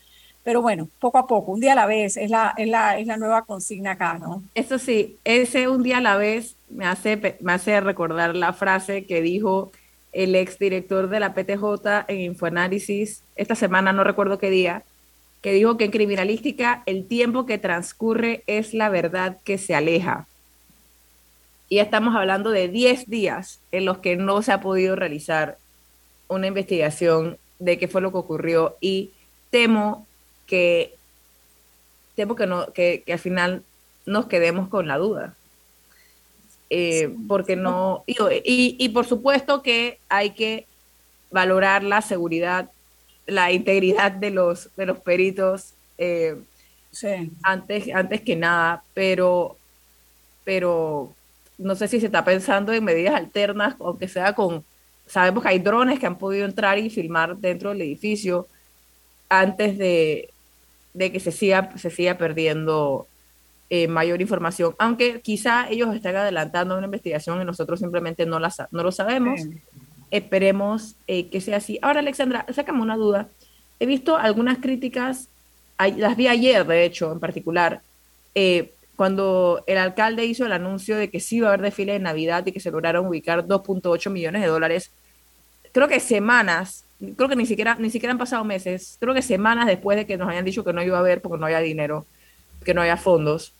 [0.42, 3.06] Pero bueno, poco a poco, un día a la vez, es la, es la, es
[3.06, 4.42] la nueva consigna acá, ¿no?
[4.54, 9.04] Eso sí, ese un día a la vez me hace, me hace recordar la frase
[9.04, 9.70] que dijo
[10.12, 14.82] el ex director de la PTJ en Infoanálisis esta semana, no recuerdo qué día,
[15.42, 20.26] que dijo que en criminalística el tiempo que transcurre es la verdad que se aleja
[21.70, 25.56] y estamos hablando de 10 días en los que no se ha podido realizar
[26.26, 29.10] una investigación de qué fue lo que ocurrió y
[29.50, 30.06] temo
[30.46, 30.96] que
[32.16, 33.62] temo que no que, al final
[34.04, 35.34] nos quedemos con la duda.
[36.70, 40.66] Eh, porque no y, y, por supuesto que hay que
[41.30, 42.70] valorar la seguridad
[43.26, 46.36] la integridad de los de los peritos eh,
[47.42, 49.56] antes antes que nada pero
[50.44, 51.12] pero
[51.60, 54.64] no sé si se está pensando en medidas alternas, aunque sea con,
[55.06, 58.46] sabemos que hay drones que han podido entrar y filmar dentro del edificio
[59.28, 60.30] antes de,
[60.96, 63.06] que se siga, se siga perdiendo
[63.68, 68.52] eh, mayor información, aunque quizá ellos estén adelantando una investigación y nosotros simplemente no, la,
[68.72, 69.42] no lo sabemos.
[70.10, 71.78] Esperemos eh, que sea así.
[71.82, 73.28] Ahora, Alexandra, sácame una duda.
[73.78, 75.28] He visto algunas críticas,
[75.78, 77.80] las vi ayer, de hecho, en particular,
[78.34, 82.00] eh, cuando el alcalde hizo el anuncio de que sí iba a haber desfile de
[82.00, 84.90] Navidad y que se lograron ubicar 2.8 millones de dólares.
[85.72, 86.84] Creo que semanas,
[87.16, 90.18] creo que ni siquiera, ni siquiera han pasado meses, creo que semanas después de que
[90.18, 92.04] nos hayan dicho que no iba a haber porque no había dinero,
[92.62, 93.54] que no había fondos,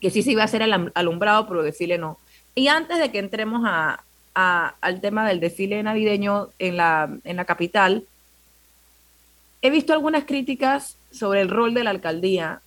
[0.00, 2.18] que sí se iba a hacer el alumbrado, pero el desfile no.
[2.56, 4.02] Y antes de que entremos a,
[4.34, 8.06] al tema del desfile navideño en la, en la capital,
[9.62, 12.60] he visto algunas críticas sobre el rol de la alcaldía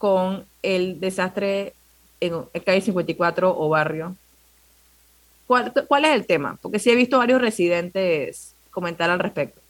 [0.00, 1.74] con el desastre
[2.20, 4.16] en el calle 54 o barrio.
[5.46, 6.58] ¿Cuál, ¿Cuál, es el tema?
[6.62, 9.60] Porque sí he visto varios residentes comentar al respecto.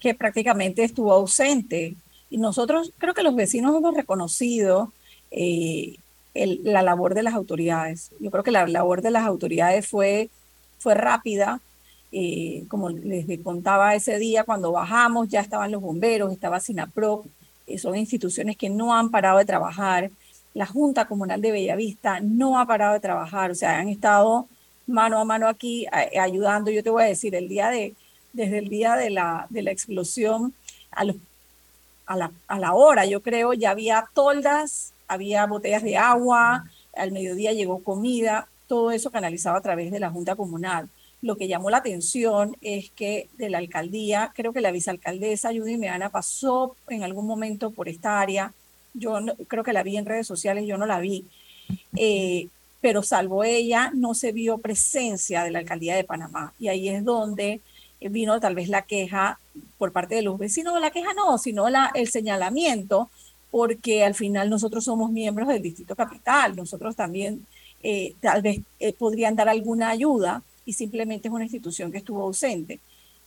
[0.00, 1.94] Que prácticamente estuvo ausente.
[2.28, 4.92] Y nosotros creo que los vecinos hemos reconocido
[5.30, 5.94] eh,
[6.34, 8.10] la labor de las autoridades.
[8.18, 10.28] Yo creo que la labor de las autoridades fue,
[10.80, 11.60] fue rápida.
[12.10, 17.24] Eh, como les contaba ese día, cuando bajamos ya estaban los bomberos, estaba SINAPRO,
[17.78, 20.10] son instituciones que no han parado de trabajar.
[20.54, 24.48] La Junta Comunal de Bellavista no ha parado de trabajar, o sea, han estado
[24.86, 25.86] mano a mano aquí
[26.20, 26.70] ayudando.
[26.70, 27.94] Yo te voy a decir, el día de,
[28.32, 30.54] desde el día de la, de la explosión
[30.92, 31.04] a,
[32.06, 36.64] a, la, a la hora, yo creo, ya había toldas había botellas de agua,
[36.94, 40.88] al mediodía llegó comida, todo eso canalizado a través de la Junta Comunal.
[41.22, 45.76] Lo que llamó la atención es que de la alcaldía, creo que la vicealcaldesa Judy
[45.76, 48.52] Meana pasó en algún momento por esta área.
[48.94, 51.24] Yo creo que la vi en redes sociales, yo no la vi.
[51.96, 52.48] Eh,
[52.80, 56.52] pero salvo ella, no se vio presencia de la alcaldía de Panamá.
[56.58, 57.60] Y ahí es donde
[58.00, 59.38] vino tal vez la queja
[59.78, 63.10] por parte de los vecinos, la queja no, sino el señalamiento
[63.50, 67.46] porque al final nosotros somos miembros del Distrito Capital, nosotros también
[67.82, 72.22] eh, tal vez eh, podrían dar alguna ayuda y simplemente es una institución que estuvo
[72.22, 72.80] ausente.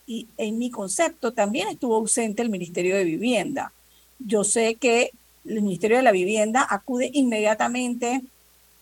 [0.05, 3.73] Y en mi concepto también estuvo ausente el Ministerio de Vivienda.
[4.19, 5.11] Yo sé que
[5.45, 8.21] el Ministerio de la Vivienda acude inmediatamente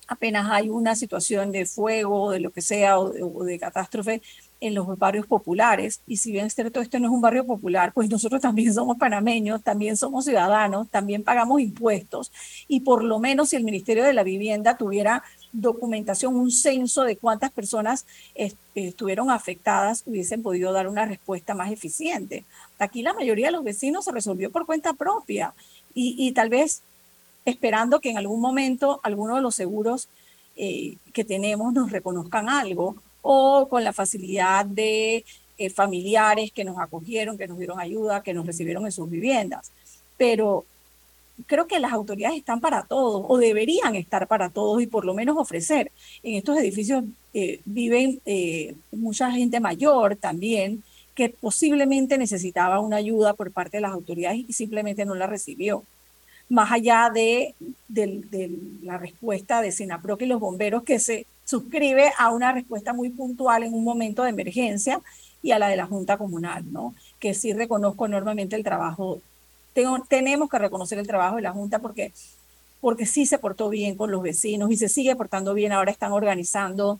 [0.07, 4.21] apenas hay una situación de fuego, de lo que sea, o de catástrofe,
[4.59, 6.01] en los barrios populares.
[6.07, 8.97] Y si bien es cierto, este no es un barrio popular, pues nosotros también somos
[8.97, 12.31] panameños, también somos ciudadanos, también pagamos impuestos.
[12.67, 17.17] Y por lo menos si el Ministerio de la Vivienda tuviera documentación, un censo de
[17.17, 18.05] cuántas personas
[18.75, 22.45] estuvieron afectadas, hubiesen podido dar una respuesta más eficiente.
[22.79, 25.53] Aquí la mayoría de los vecinos se resolvió por cuenta propia
[25.93, 26.81] y, y tal vez
[27.45, 30.09] esperando que en algún momento alguno de los seguros
[30.57, 32.95] eh, que tenemos nos reconozcan algo
[33.29, 35.25] o con la facilidad de
[35.57, 39.69] eh, familiares que nos acogieron, que nos dieron ayuda, que nos recibieron en sus viviendas.
[40.15, 40.63] Pero
[41.45, 45.13] creo que las autoridades están para todos o deberían estar para todos y por lo
[45.13, 45.91] menos ofrecer.
[46.23, 47.03] En estos edificios
[47.33, 50.81] eh, viven eh, mucha gente mayor también
[51.13, 55.83] que posiblemente necesitaba una ayuda por parte de las autoridades y simplemente no la recibió.
[56.47, 57.55] Más allá de,
[57.89, 58.51] de
[58.83, 63.63] la respuesta de Senapro y los bomberos que se suscribe a una respuesta muy puntual
[63.63, 65.01] en un momento de emergencia
[65.41, 66.93] y a la de la Junta Comunal, ¿no?
[67.19, 69.21] Que sí reconozco enormemente el trabajo.
[69.73, 72.11] Tengo, tenemos que reconocer el trabajo de la Junta porque,
[72.81, 75.71] porque sí se portó bien con los vecinos y se sigue portando bien.
[75.71, 76.99] Ahora están organizando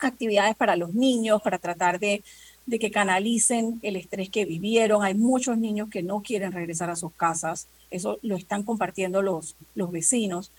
[0.00, 2.24] actividades para los niños, para tratar de,
[2.64, 5.04] de que canalicen el estrés que vivieron.
[5.04, 7.68] Hay muchos niños que no quieren regresar a sus casas.
[7.90, 10.52] Eso lo están compartiendo los, los vecinos.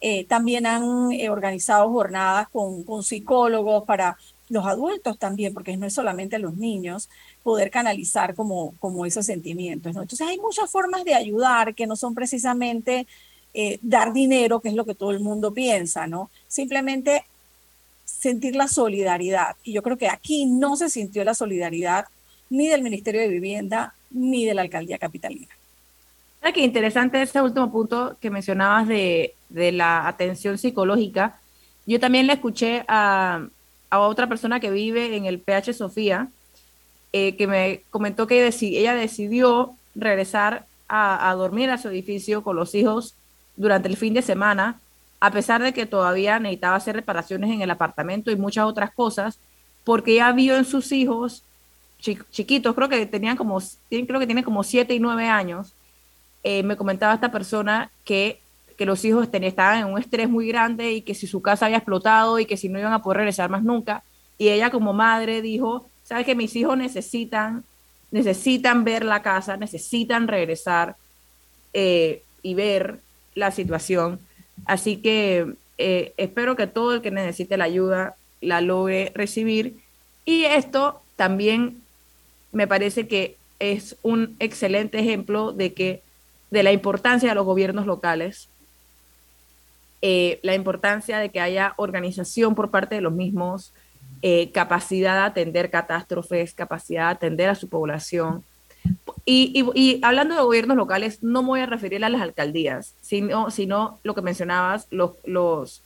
[0.00, 4.16] Eh, también han eh, organizado jornadas con, psicólogos para
[4.48, 7.08] los adultos también, porque no es solamente los niños,
[7.42, 9.90] poder canalizar como, como esos sentimientos.
[9.96, 13.06] Entonces hay muchas formas de ayudar que no son precisamente
[13.54, 16.30] eh, dar dinero, que es lo que todo el mundo piensa, ¿no?
[16.46, 17.24] Simplemente
[18.04, 19.56] sentir la solidaridad.
[19.64, 22.06] Y yo creo que aquí no se sintió la solidaridad
[22.50, 25.55] ni del Ministerio de Vivienda ni de la Alcaldía Capitalina.
[26.54, 31.40] Qué interesante ese último punto que mencionabas de, la atención psicológica.
[31.86, 33.46] Yo también le escuché a,
[33.90, 36.28] otra persona que vive en el PH Sofía,
[37.12, 42.56] eh, que me comentó que ella decidió regresar a, a, dormir a su edificio con
[42.56, 43.14] los hijos
[43.56, 44.80] durante el fin de semana,
[45.20, 49.38] a pesar de que todavía necesitaba hacer reparaciones en el apartamento y muchas otras cosas,
[49.84, 51.42] porque ella vio en sus hijos
[51.98, 55.72] chiquitos, creo que tenían como, creo que tienen como siete y nueve años,
[56.48, 58.38] eh, me comentaba esta persona que,
[58.78, 61.78] que los hijos estaban en un estrés muy grande y que si su casa había
[61.78, 64.04] explotado y que si no iban a poder regresar más nunca.
[64.38, 67.64] Y ella como madre dijo, sabes que mis hijos necesitan,
[68.12, 70.94] necesitan ver la casa, necesitan regresar
[71.72, 73.00] eh, y ver
[73.34, 74.20] la situación.
[74.66, 79.78] Así que eh, espero que todo el que necesite la ayuda la logre recibir
[80.24, 81.82] Y esto también
[82.52, 86.05] me parece que es un excelente ejemplo de que
[86.50, 88.48] de la importancia de los gobiernos locales,
[90.02, 93.72] eh, la importancia de que haya organización por parte de los mismos,
[94.22, 98.44] eh, capacidad de atender catástrofes, capacidad de atender a su población.
[99.24, 103.98] Y, hablando de gobiernos locales, no me voy a referir a las alcaldías, sino, sino
[104.04, 105.82] lo que mencionabas, los, los,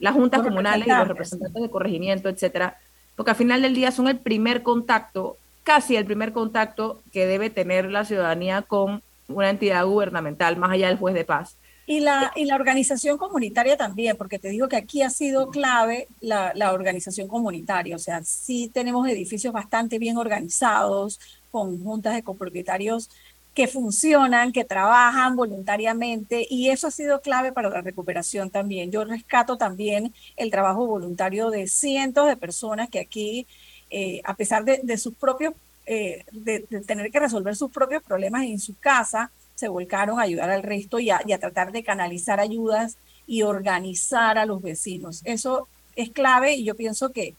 [0.00, 2.76] las juntas comunales y los representantes de corregimiento, etcétera,
[3.14, 7.50] porque al final del día son el primer contacto, casi el primer contacto que debe
[7.50, 11.56] tener la ciudadanía con una entidad gubernamental, más allá del juez de paz.
[11.86, 16.06] Y la, y la organización comunitaria también, porque te digo que aquí ha sido clave
[16.20, 21.18] la, la organización comunitaria, o sea, sí tenemos edificios bastante bien organizados,
[21.50, 23.10] con juntas de copropietarios
[23.54, 28.92] que funcionan, que trabajan voluntariamente y eso ha sido clave para la recuperación también.
[28.92, 33.46] Yo rescato también el trabajo voluntario de cientos de personas que aquí,
[33.90, 35.54] eh, a pesar de, sus propios,
[35.92, 40.48] eh, de, tener que resolver sus propios problemas en su casa, se volcaron a ayudar
[40.48, 45.20] al resto y a, tratar de canalizar ayudas y organizar a los vecinos.
[45.24, 45.66] Eso
[45.96, 47.34] es clave y yo pienso que,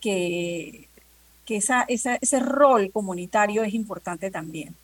[0.00, 0.88] que,
[1.44, 4.74] que esa, ese rol comunitario es importante también.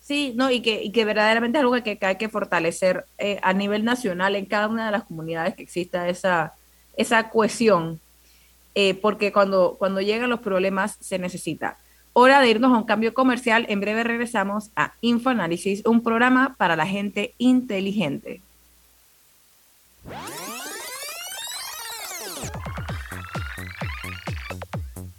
[0.00, 3.52] Sí, no, y que, y que verdaderamente es algo que, hay que fortalecer eh, a
[3.52, 6.54] nivel nacional en cada una de las comunidades que exista esa,
[6.96, 7.98] esa cohesión,
[8.76, 11.78] eh, porque cuando, cuando llegan los problemas se necesita.
[12.14, 13.66] Hora de irnos a un cambio comercial.
[13.68, 18.40] En breve regresamos a Infoanálisis, un programa para la gente inteligente.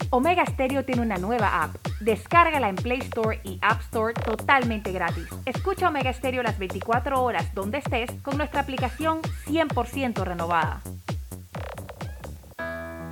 [0.10, 1.76] Omega Stereo tiene una nueva app.
[2.00, 5.28] Descárgala en Play Store y App Store totalmente gratis.
[5.46, 10.82] Escucha Omega Stereo las 24 horas donde estés con nuestra aplicación 100% renovada.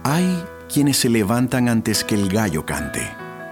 [0.06, 3.02] Hay quienes se levantan antes que el gallo cante,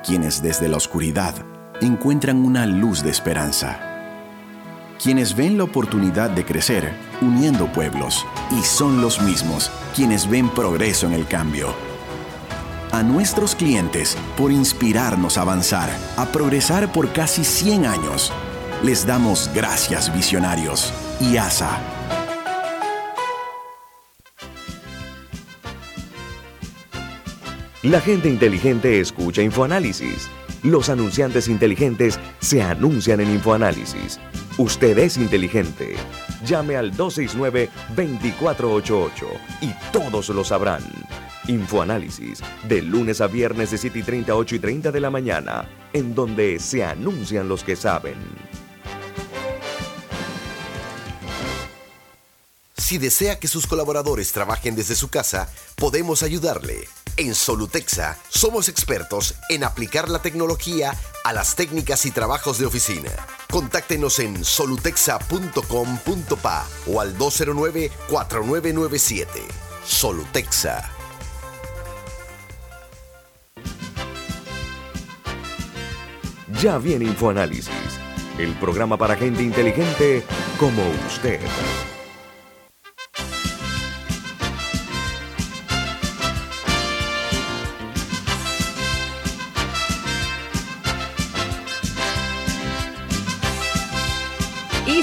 [0.05, 1.33] quienes desde la oscuridad
[1.81, 3.79] encuentran una luz de esperanza,
[5.01, 11.07] quienes ven la oportunidad de crecer uniendo pueblos y son los mismos quienes ven progreso
[11.07, 11.73] en el cambio
[12.91, 18.31] a nuestros clientes por inspirarnos a avanzar, a progresar por casi 100 años.
[18.83, 21.79] Les damos gracias visionarios y ASA.
[27.83, 30.29] La gente inteligente escucha InfoAnálisis.
[30.61, 34.19] Los anunciantes inteligentes se anuncian en InfoAnálisis.
[34.59, 35.95] Usted es inteligente.
[36.45, 39.11] Llame al 269-2488
[39.61, 40.83] y todos lo sabrán.
[41.47, 45.67] Infoanálisis, de lunes a viernes de 7 y 30, 8 y 30 de la mañana,
[45.91, 48.13] en donde se anuncian los que saben.
[52.77, 56.87] Si desea que sus colaboradores trabajen desde su casa, podemos ayudarle.
[57.17, 63.11] En Solutexa somos expertos en aplicar la tecnología a las técnicas y trabajos de oficina.
[63.51, 69.27] Contáctenos en solutexa.com.pa o al 209-4997.
[69.85, 70.91] Solutexa
[76.61, 77.71] Ya viene InfoAnálisis,
[78.37, 80.23] el programa para gente inteligente
[80.59, 81.39] como usted.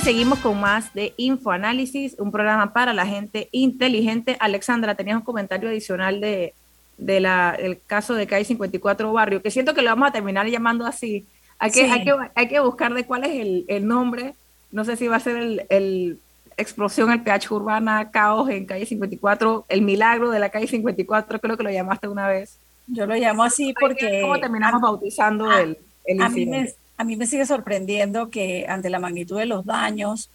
[0.09, 4.39] Seguimos con más de Infoanálisis, un programa para la gente inteligente.
[4.41, 6.55] Alexandra, tenías un comentario adicional de,
[6.97, 11.27] del caso de CAI 54 Barrio, que siento que lo vamos a terminar llamando así,
[11.59, 14.35] hay que, hay que, hay que buscar de cuál es el, el, nombre.
[14.73, 16.19] No sé si va a ser el, el
[16.57, 21.59] explosión, el PH urbana, caos en calle 54, el milagro de la calle 54, creo
[21.59, 22.57] que lo llamaste una vez.
[22.87, 24.23] Yo lo llamo así porque...
[24.23, 28.91] ¿Cómo terminamos bautizando el, el a mí, me, a mí me sigue sorprendiendo que ante
[28.91, 30.31] la magnitud de los daños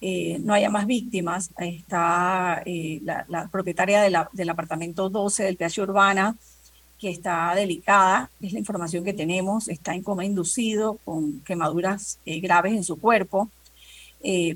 [0.00, 1.50] eh, no haya más víctimas.
[1.58, 6.34] Está eh, la, propietaria del apartamento 12 del PH Urbana,
[6.98, 12.40] que está delicada, es la información que tenemos, está en coma inducido con quemaduras eh,
[12.40, 13.50] graves en su cuerpo,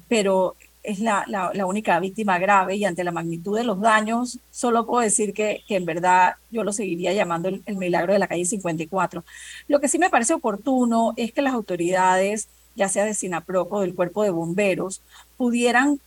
[0.08, 4.86] pero es la, la, única víctima grave y ante la magnitud de los daños, solo
[4.86, 8.44] puedo decir que, que en verdad yo lo seguiría llamando el, milagro de la calle
[8.44, 9.24] 54.
[9.68, 13.80] Lo que sí me parece oportuno es que las autoridades, ya sea de SINAPROC o
[13.80, 15.02] del cuerpo de bomberos,
[15.36, 16.00] pudieran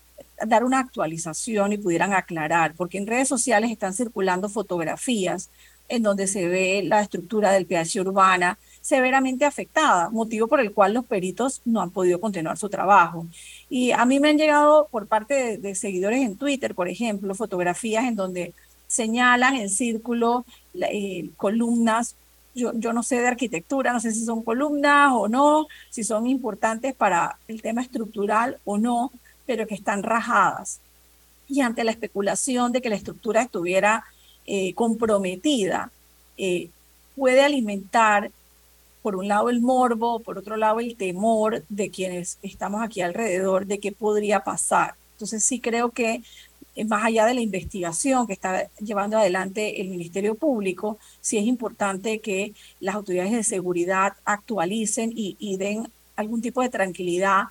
[0.45, 5.49] dar una actualización y pudieran aclarar, porque en redes sociales están circulando fotografías
[5.87, 10.93] en donde se ve la estructura del pH urbana severamente afectada, motivo por el cual
[10.93, 13.25] los peritos no han podido continuar su trabajo.
[13.69, 18.03] Y a mí me han llegado por parte de, seguidores en Twitter, por ejemplo, fotografías
[18.03, 18.53] en donde
[18.87, 22.17] señalan en círculo eh, columnas.
[22.55, 26.27] Yo, yo no sé de arquitectura, no sé si son columnas o no, si son
[26.27, 29.13] importantes para el tema estructural o no,
[29.45, 30.81] pero que están rajadas.
[31.47, 34.03] Y ante la especulación de que la estructura estuviera
[34.45, 35.89] eh, comprometida,
[36.37, 36.69] eh,
[37.15, 38.29] puede alimentar,
[39.03, 43.67] por un lado, el morbo, por otro lado, el temor de quienes estamos aquí alrededor
[43.67, 44.95] de qué podría pasar.
[45.11, 46.23] Entonces sí creo que
[46.75, 51.45] eh, más allá de la investigación que está llevando adelante el Ministerio Público, sí es
[51.45, 57.43] importante que las autoridades de seguridad actualicen y, den algún tipo de tranquilidad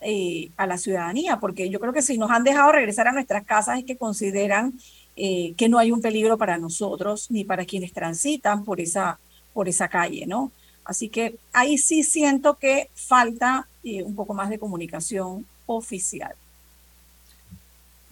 [0.00, 3.44] eh, a la ciudadanía, porque yo creo que si nos han dejado regresar a nuestras
[3.44, 4.74] casas es que consideran
[5.16, 9.18] eh, que no hay un peligro para nosotros ni para quienes transitan por esa,
[9.52, 10.52] por esa calle, ¿no?
[10.84, 16.34] Así que ahí sí siento que falta un poco más de comunicación oficial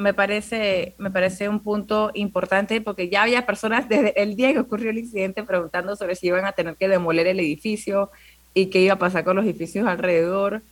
[0.00, 4.60] me parece, me parece un punto importante porque ya había personas desde el día que
[4.60, 8.10] ocurrió el incidente preguntando sobre si iban a tener que demoler el edificio
[8.54, 10.62] y qué iba a pasar con los edificios alrededor.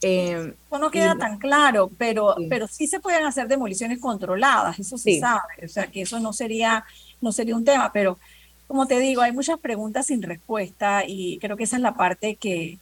[0.00, 2.46] Eh, eso no queda tan claro, pero sí.
[2.48, 6.32] pero sí se pueden hacer demoliciones controladas, eso se sabe, o sea que eso no
[6.32, 6.84] sería,
[7.20, 8.16] no sería un tema, pero
[8.68, 12.36] como te digo, hay muchas preguntas sin respuesta y creo que esa es la parte
[12.36, 12.78] que,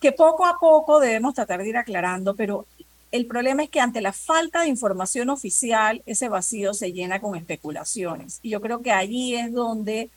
[0.00, 2.66] que poco a poco debemos tratar de ir aclarando, pero
[3.10, 7.34] el problema es que ante la falta de información oficial, ese vacío se llena con
[7.34, 8.40] especulaciones.
[8.42, 10.10] Y yo creo que allí es donde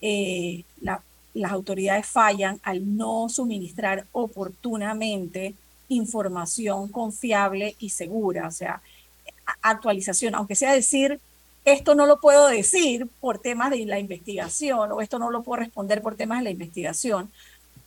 [0.00, 5.54] eh, las autoridades fallan al no suministrar oportunamente
[5.88, 8.82] información confiable y segura, o sea,
[9.62, 11.20] actualización, aunque sea decir,
[11.64, 15.60] esto no lo puedo decir por temas de la investigación o esto no lo puedo
[15.60, 17.30] responder por temas de la investigación.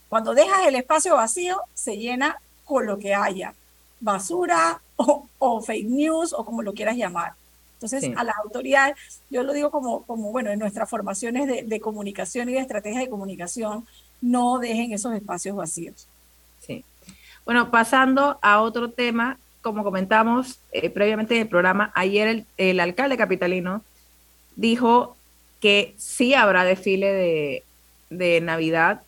[0.08, 3.54] Cuando dejas el espacio vacío, se llena con lo que haya
[4.00, 7.34] basura o, fake news o como lo quieras llamar.
[7.74, 8.96] Entonces, a las autoridades,
[9.30, 13.08] yo lo digo como, como bueno, en nuestras formaciones de, comunicación y de estrategia de
[13.08, 13.86] comunicación,
[14.20, 16.08] no dejen esos espacios vacíos.
[16.66, 16.84] Sí.
[17.44, 19.38] Bueno, pasando a otro tema,
[19.68, 23.82] como comentamos eh, previamente en el programa, ayer el, alcalde capitalino
[24.56, 25.16] dijo
[25.60, 27.62] que sí habrá desfile de,
[28.10, 29.02] de Navidad,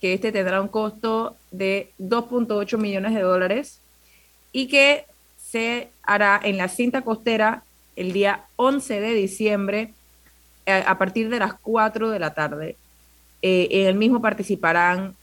[0.00, 3.80] que este tendrá un costo de 2.8 millones de dólares
[4.52, 5.06] y que
[5.38, 7.62] se hará en la cinta costera
[7.94, 9.92] el día 11 de diciembre
[10.66, 12.76] eh, a partir de las 4 de la tarde.
[13.42, 15.16] Eh, en el mismo participarán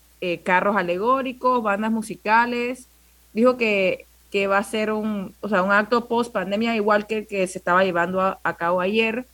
[0.43, 2.87] carros alegóricos, bandas musicales.
[3.33, 7.25] Dijo que, que, va a ser un, o sea, un acto post pandemia igual que
[7.25, 9.25] que se estaba llevando a, a cabo ayer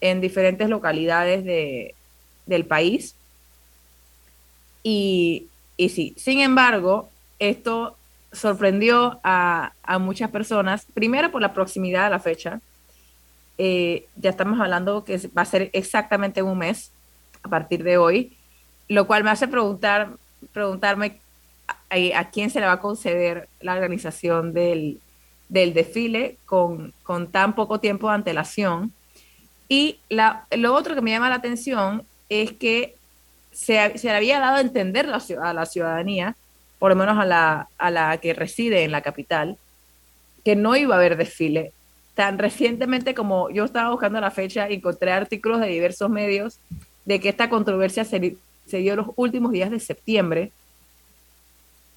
[0.00, 1.94] en diferentes localidades de,
[2.46, 3.14] del país.
[4.82, 7.96] Y, y sí, sin embargo, esto
[8.32, 12.60] sorprendió a, muchas personas, primero por la proximidad de la fecha.
[13.58, 16.92] Eh, ya estamos hablando que va a ser exactamente un mes
[17.42, 18.36] a partir de hoy,
[18.88, 20.10] lo cual me hace preguntar,
[20.52, 21.18] preguntarme
[21.68, 25.00] a, quién se le va a conceder la organización del,
[25.48, 28.92] desfile con, con, tan poco tiempo de antelación.
[29.68, 32.94] Y lo otro que me llama la atención es que
[33.52, 36.36] se, se le había dado a entender a la ciudadanía
[36.78, 39.58] por lo menos a la, a la que reside en la capital,
[40.44, 41.72] que no iba a haber desfile.
[42.14, 46.58] Tan recientemente como yo estaba buscando la fecha, encontré artículos de diversos medios
[47.04, 50.52] de que esta controversia se, se dio los últimos días de septiembre,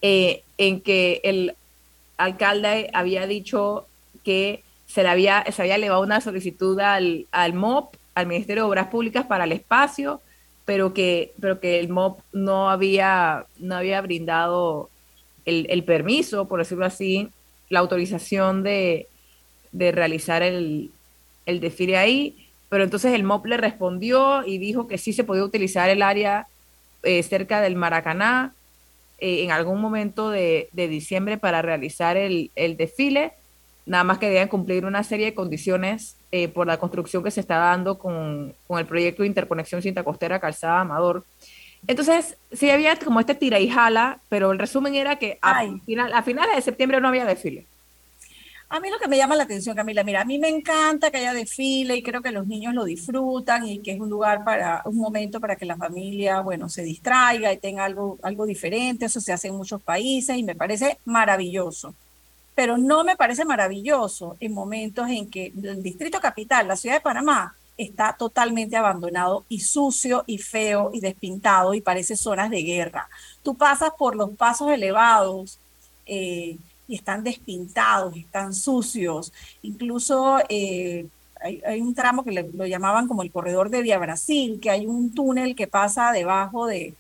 [0.02, 1.56] eh, en que el
[2.18, 3.86] alcalde había dicho
[4.24, 8.70] que se le había, se había elevado una solicitud al, al MOP, al Ministerio de
[8.70, 10.22] Obras Públicas, para el espacio,
[10.66, 14.90] pero que, pero que el MOP no había, no había brindado
[15.46, 17.30] el, permiso, por decirlo así,
[17.70, 19.08] la autorización de,
[19.72, 20.92] realizar el,
[21.46, 25.90] desfile ahí, pero entonces el MOP le respondió y dijo que sí se podía utilizar
[25.90, 26.48] el área
[27.04, 28.54] eh, cerca del Maracaná
[29.22, 33.34] eh, en algún momento de, diciembre para realizar el, el desfile,
[33.86, 37.40] nada más que debían cumplir una serie de condiciones eh, por la construcción que se
[37.40, 41.24] está dando con, con, el proyecto de interconexión cinta costera calzada Amador.
[41.88, 46.14] Entonces, sí había como este tira y jala, pero el resumen era que a, final,
[46.14, 47.66] a finales de septiembre no había desfile.
[48.74, 51.18] A mí lo que me llama la atención, Camila, mira, a mí me encanta que
[51.18, 54.82] haya desfile y creo que los niños lo disfrutan y que es un lugar para,
[54.86, 59.06] un momento para que la familia, bueno, se distraiga y tenga algo, algo diferente.
[59.08, 61.94] Eso se hace en muchos países y me parece maravilloso
[62.54, 67.02] pero no me parece maravilloso en momentos en que el distrito capital, la ciudad de
[67.02, 73.10] Panamá, está totalmente abandonado y sucio y feo y despintado y parece zonas de guerra.
[73.42, 75.60] Tú pasas por los pasos elevados
[76.06, 76.58] eh,
[76.88, 79.32] y están despintados, están sucios.
[79.62, 81.08] Incluso eh,
[81.42, 85.14] hay, un tramo que lo llamaban como el corredor de Via Brasil, que hay un
[85.14, 86.94] túnel que pasa debajo de,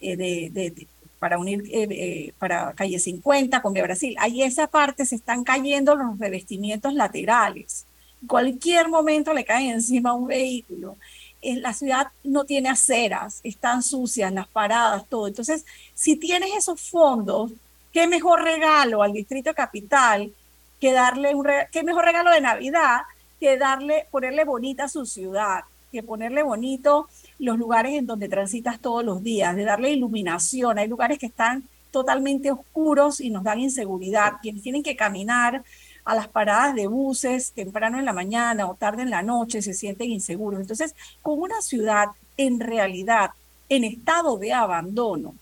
[0.00, 0.86] eh, de,
[1.18, 4.16] para unir eh, eh, para calle 50 con Via Brasil.
[4.18, 7.84] Ahí esa parte se están cayendo los revestimientos laterales.
[8.22, 10.96] En cualquier momento le cae encima un vehículo.
[11.42, 15.28] la ciudad no tiene aceras, están sucias las paradas, todo.
[15.28, 17.52] Entonces, si tienes esos fondos,
[17.94, 20.34] qué mejor regalo al Distrito Capital
[20.80, 23.02] que darle un qué mejor regalo de Navidad
[23.38, 25.60] que darle, ponerle bonita su ciudad,
[25.92, 30.78] que ponerle bonito los lugares en donde transitas todos los días, de darle iluminación.
[30.78, 34.34] Hay lugares que están totalmente oscuros y nos dan inseguridad.
[34.42, 35.62] Quienes tienen que caminar
[36.04, 39.74] a las paradas de buses temprano en la mañana o tarde en la noche se
[39.74, 40.60] sienten inseguros.
[40.60, 43.30] Entonces, con una ciudad en realidad
[43.68, 45.34] en estado de abandono,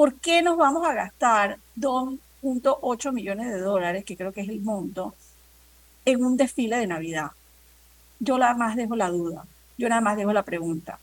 [0.00, 4.48] ¿por qué nos vamos a gastar dos 8 millones de dólares, que creo que es
[4.48, 5.14] el monto,
[6.06, 7.32] en un desfile de Navidad.
[8.18, 9.44] Yo nada más dejo la duda,
[9.76, 10.98] yo nada más dejo la pregunta.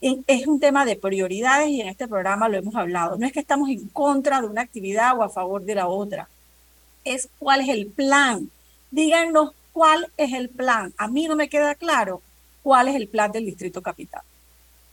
[0.00, 3.16] Es un tema de prioridades y en este programa lo hemos hablado.
[3.16, 6.28] No es que estamos en contra de una actividad o a favor de la otra.
[7.04, 8.50] Es cuál es el plan.
[8.90, 10.92] Díganos cuál es el plan.
[10.98, 12.20] A mí no me queda claro
[12.64, 14.22] cuál es el plan del Distrito Capital.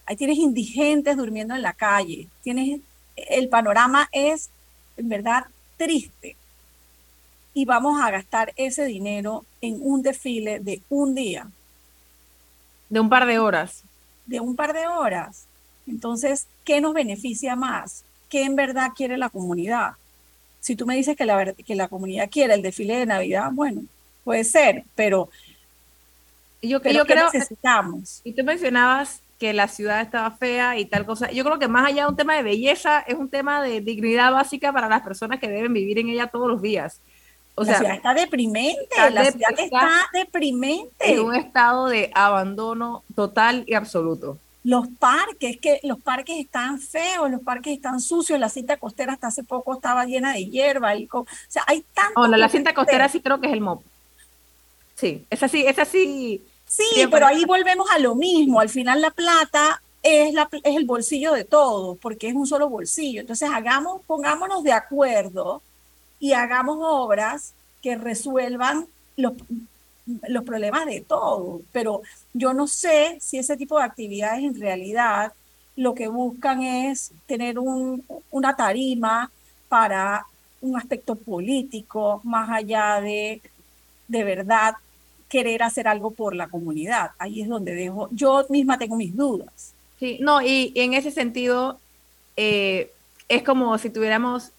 [0.06, 2.28] Ahí tienes indigentes durmiendo en la calle.
[2.44, 2.82] Tienes,
[3.16, 4.50] el panorama es,
[4.98, 5.46] en verdad,
[5.78, 6.36] triste
[7.56, 11.48] y vamos a gastar ese dinero en un desfile de un día.
[12.90, 13.82] De un par de horas.
[14.26, 15.46] De un par de horas.
[15.88, 18.04] Entonces, ¿qué nos beneficia más?
[18.30, 19.94] ¿Qué en verdad quiere la comunidad?
[20.60, 23.84] Si tú me dices que la, que la comunidad quiere el desfile de Navidad, bueno,
[24.26, 25.30] puede ser, pero
[26.62, 28.20] yo, yo creo necesitamos.
[28.26, 31.30] Y tú mencionabas que la ciudad estaba fea y tal cosa.
[31.30, 34.32] Yo creo que más allá de un tema de belleza, es un tema de dignidad
[34.32, 37.00] básica para las personas que deben vivir en ella todos los días.
[37.54, 41.14] O la sea, ciudad está deprimente, la ciudad está, deprimente.
[41.14, 44.40] En un estado de abandono total y absoluto.
[44.64, 49.28] Los parques, que los parques están feos, los parques están sucios, la cinta costera hasta
[49.28, 50.96] hace poco estaba llena de hierba.
[50.96, 52.20] Y o sea, hay tanto.
[52.20, 53.84] Oh, la cinta costera sí creo que es el MOP.
[54.96, 56.44] Sí, es así, es así
[56.76, 58.60] Sí, pero ahí volvemos a lo mismo.
[58.60, 62.70] Al final la plata es, la, es el bolsillo de todos, porque es un solo
[62.70, 63.22] bolsillo.
[63.22, 65.62] Entonces hagamos, pongámonos de acuerdo
[66.20, 69.34] y hagamos obras que resuelvan los,
[70.28, 71.62] los problemas de todos.
[71.72, 72.02] Pero
[72.34, 75.34] yo no sé si ese tipo de actividades en realidad
[75.76, 79.32] lo que buscan es tener un, una tarima
[79.70, 80.26] para
[80.62, 83.42] un aspecto político, más allá de
[84.08, 84.76] de verdad
[85.36, 87.12] querer hacer algo por la comunidad.
[87.18, 89.74] Ahí es donde dejo, yo misma tengo mis dudas.
[90.00, 91.78] Sí, no, y, en ese sentido
[92.38, 92.90] eh,
[93.28, 94.52] es como si tuviéramos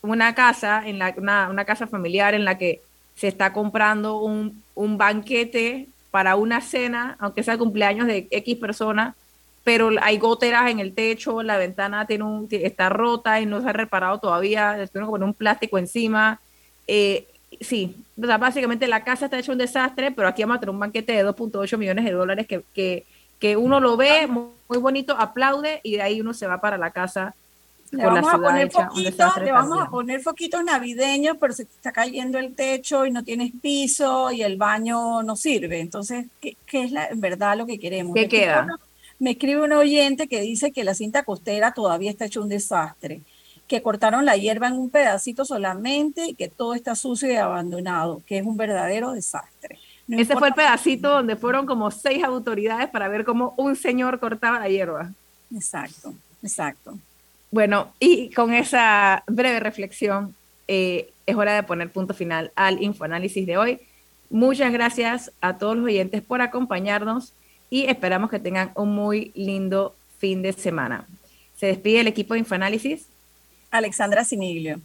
[0.00, 2.80] una casa, en la, una, casa familiar en la que
[3.16, 9.16] se está comprando un, un banquete para una cena, aunque sea cumpleaños de X personas,
[9.64, 13.70] pero hay goteras en el techo, la ventana tiene un, está rota y no se
[13.70, 16.40] ha reparado todavía, tiene como un plástico encima.
[16.86, 17.26] Eh,
[17.60, 20.70] sí, o sea, básicamente la casa está hecha un desastre, pero aquí vamos a tener
[20.70, 23.04] un banquete de 2.8 millones de dólares que, que,
[23.38, 26.90] que, uno lo ve muy, bonito, aplaude y de ahí uno se va para la
[26.90, 27.34] casa.
[27.90, 28.70] Le vamos, a poner
[29.44, 33.52] le vamos a poner foquitos navideños, pero se está cayendo el techo y no tienes
[33.60, 35.80] piso y el baño no sirve.
[35.80, 38.14] Entonces, ¿qué, qué es la, en verdad lo que queremos?
[38.14, 38.66] ¿Qué queda?
[39.18, 43.20] me escribe un oyente que dice que la cinta costera todavía está hecho un desastre
[43.72, 48.20] que cortaron la hierba en un pedacito solamente y que todo está sucio y abandonado,
[48.26, 49.78] que es un verdadero desastre.
[50.08, 54.58] Ese fue el pedacito donde fueron como seis autoridades para ver cómo un señor cortaba
[54.58, 55.10] la hierba.
[55.54, 56.12] Exacto,
[56.42, 56.98] exacto.
[57.50, 60.34] Bueno, y con esa breve reflexión,
[60.68, 63.80] eh, es hora de poner punto final al infoanálisis de hoy.
[64.28, 67.32] Muchas gracias a todos los oyentes por acompañarnos
[67.70, 71.06] y esperamos que tengan un muy lindo fin de semana.
[71.56, 73.06] Se despide el equipo de Infoanálisis.
[73.72, 74.80] Alexandra Siniglio.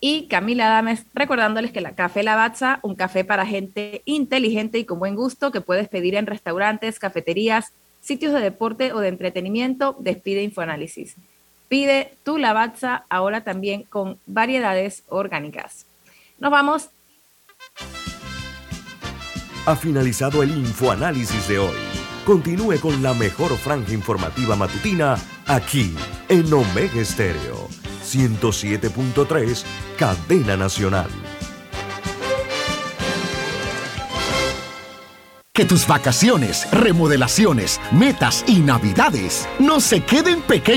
[0.00, 5.00] Y Camila Dames, recordándoles que la Café Lavazza, un café para gente inteligente y con
[5.00, 10.44] buen gusto que puedes pedir en restaurantes, cafeterías, sitios de deporte o de entretenimiento, despide
[10.44, 11.16] Infoanálisis.
[11.68, 15.86] Pide tu Lavazza ahora también con variedades orgánicas.
[16.38, 16.90] Nos vamos.
[19.66, 21.76] Ha finalizado el Infoanálisis de hoy.
[22.24, 25.16] Continúe con la mejor franja informativa matutina
[25.46, 25.94] aquí
[26.28, 27.77] en Omega Estéreo
[28.14, 29.64] 107.3,
[29.96, 31.10] Cadena Nacional.
[35.52, 40.76] Que tus vacaciones, remodelaciones, metas y navidades no se queden pequeñas.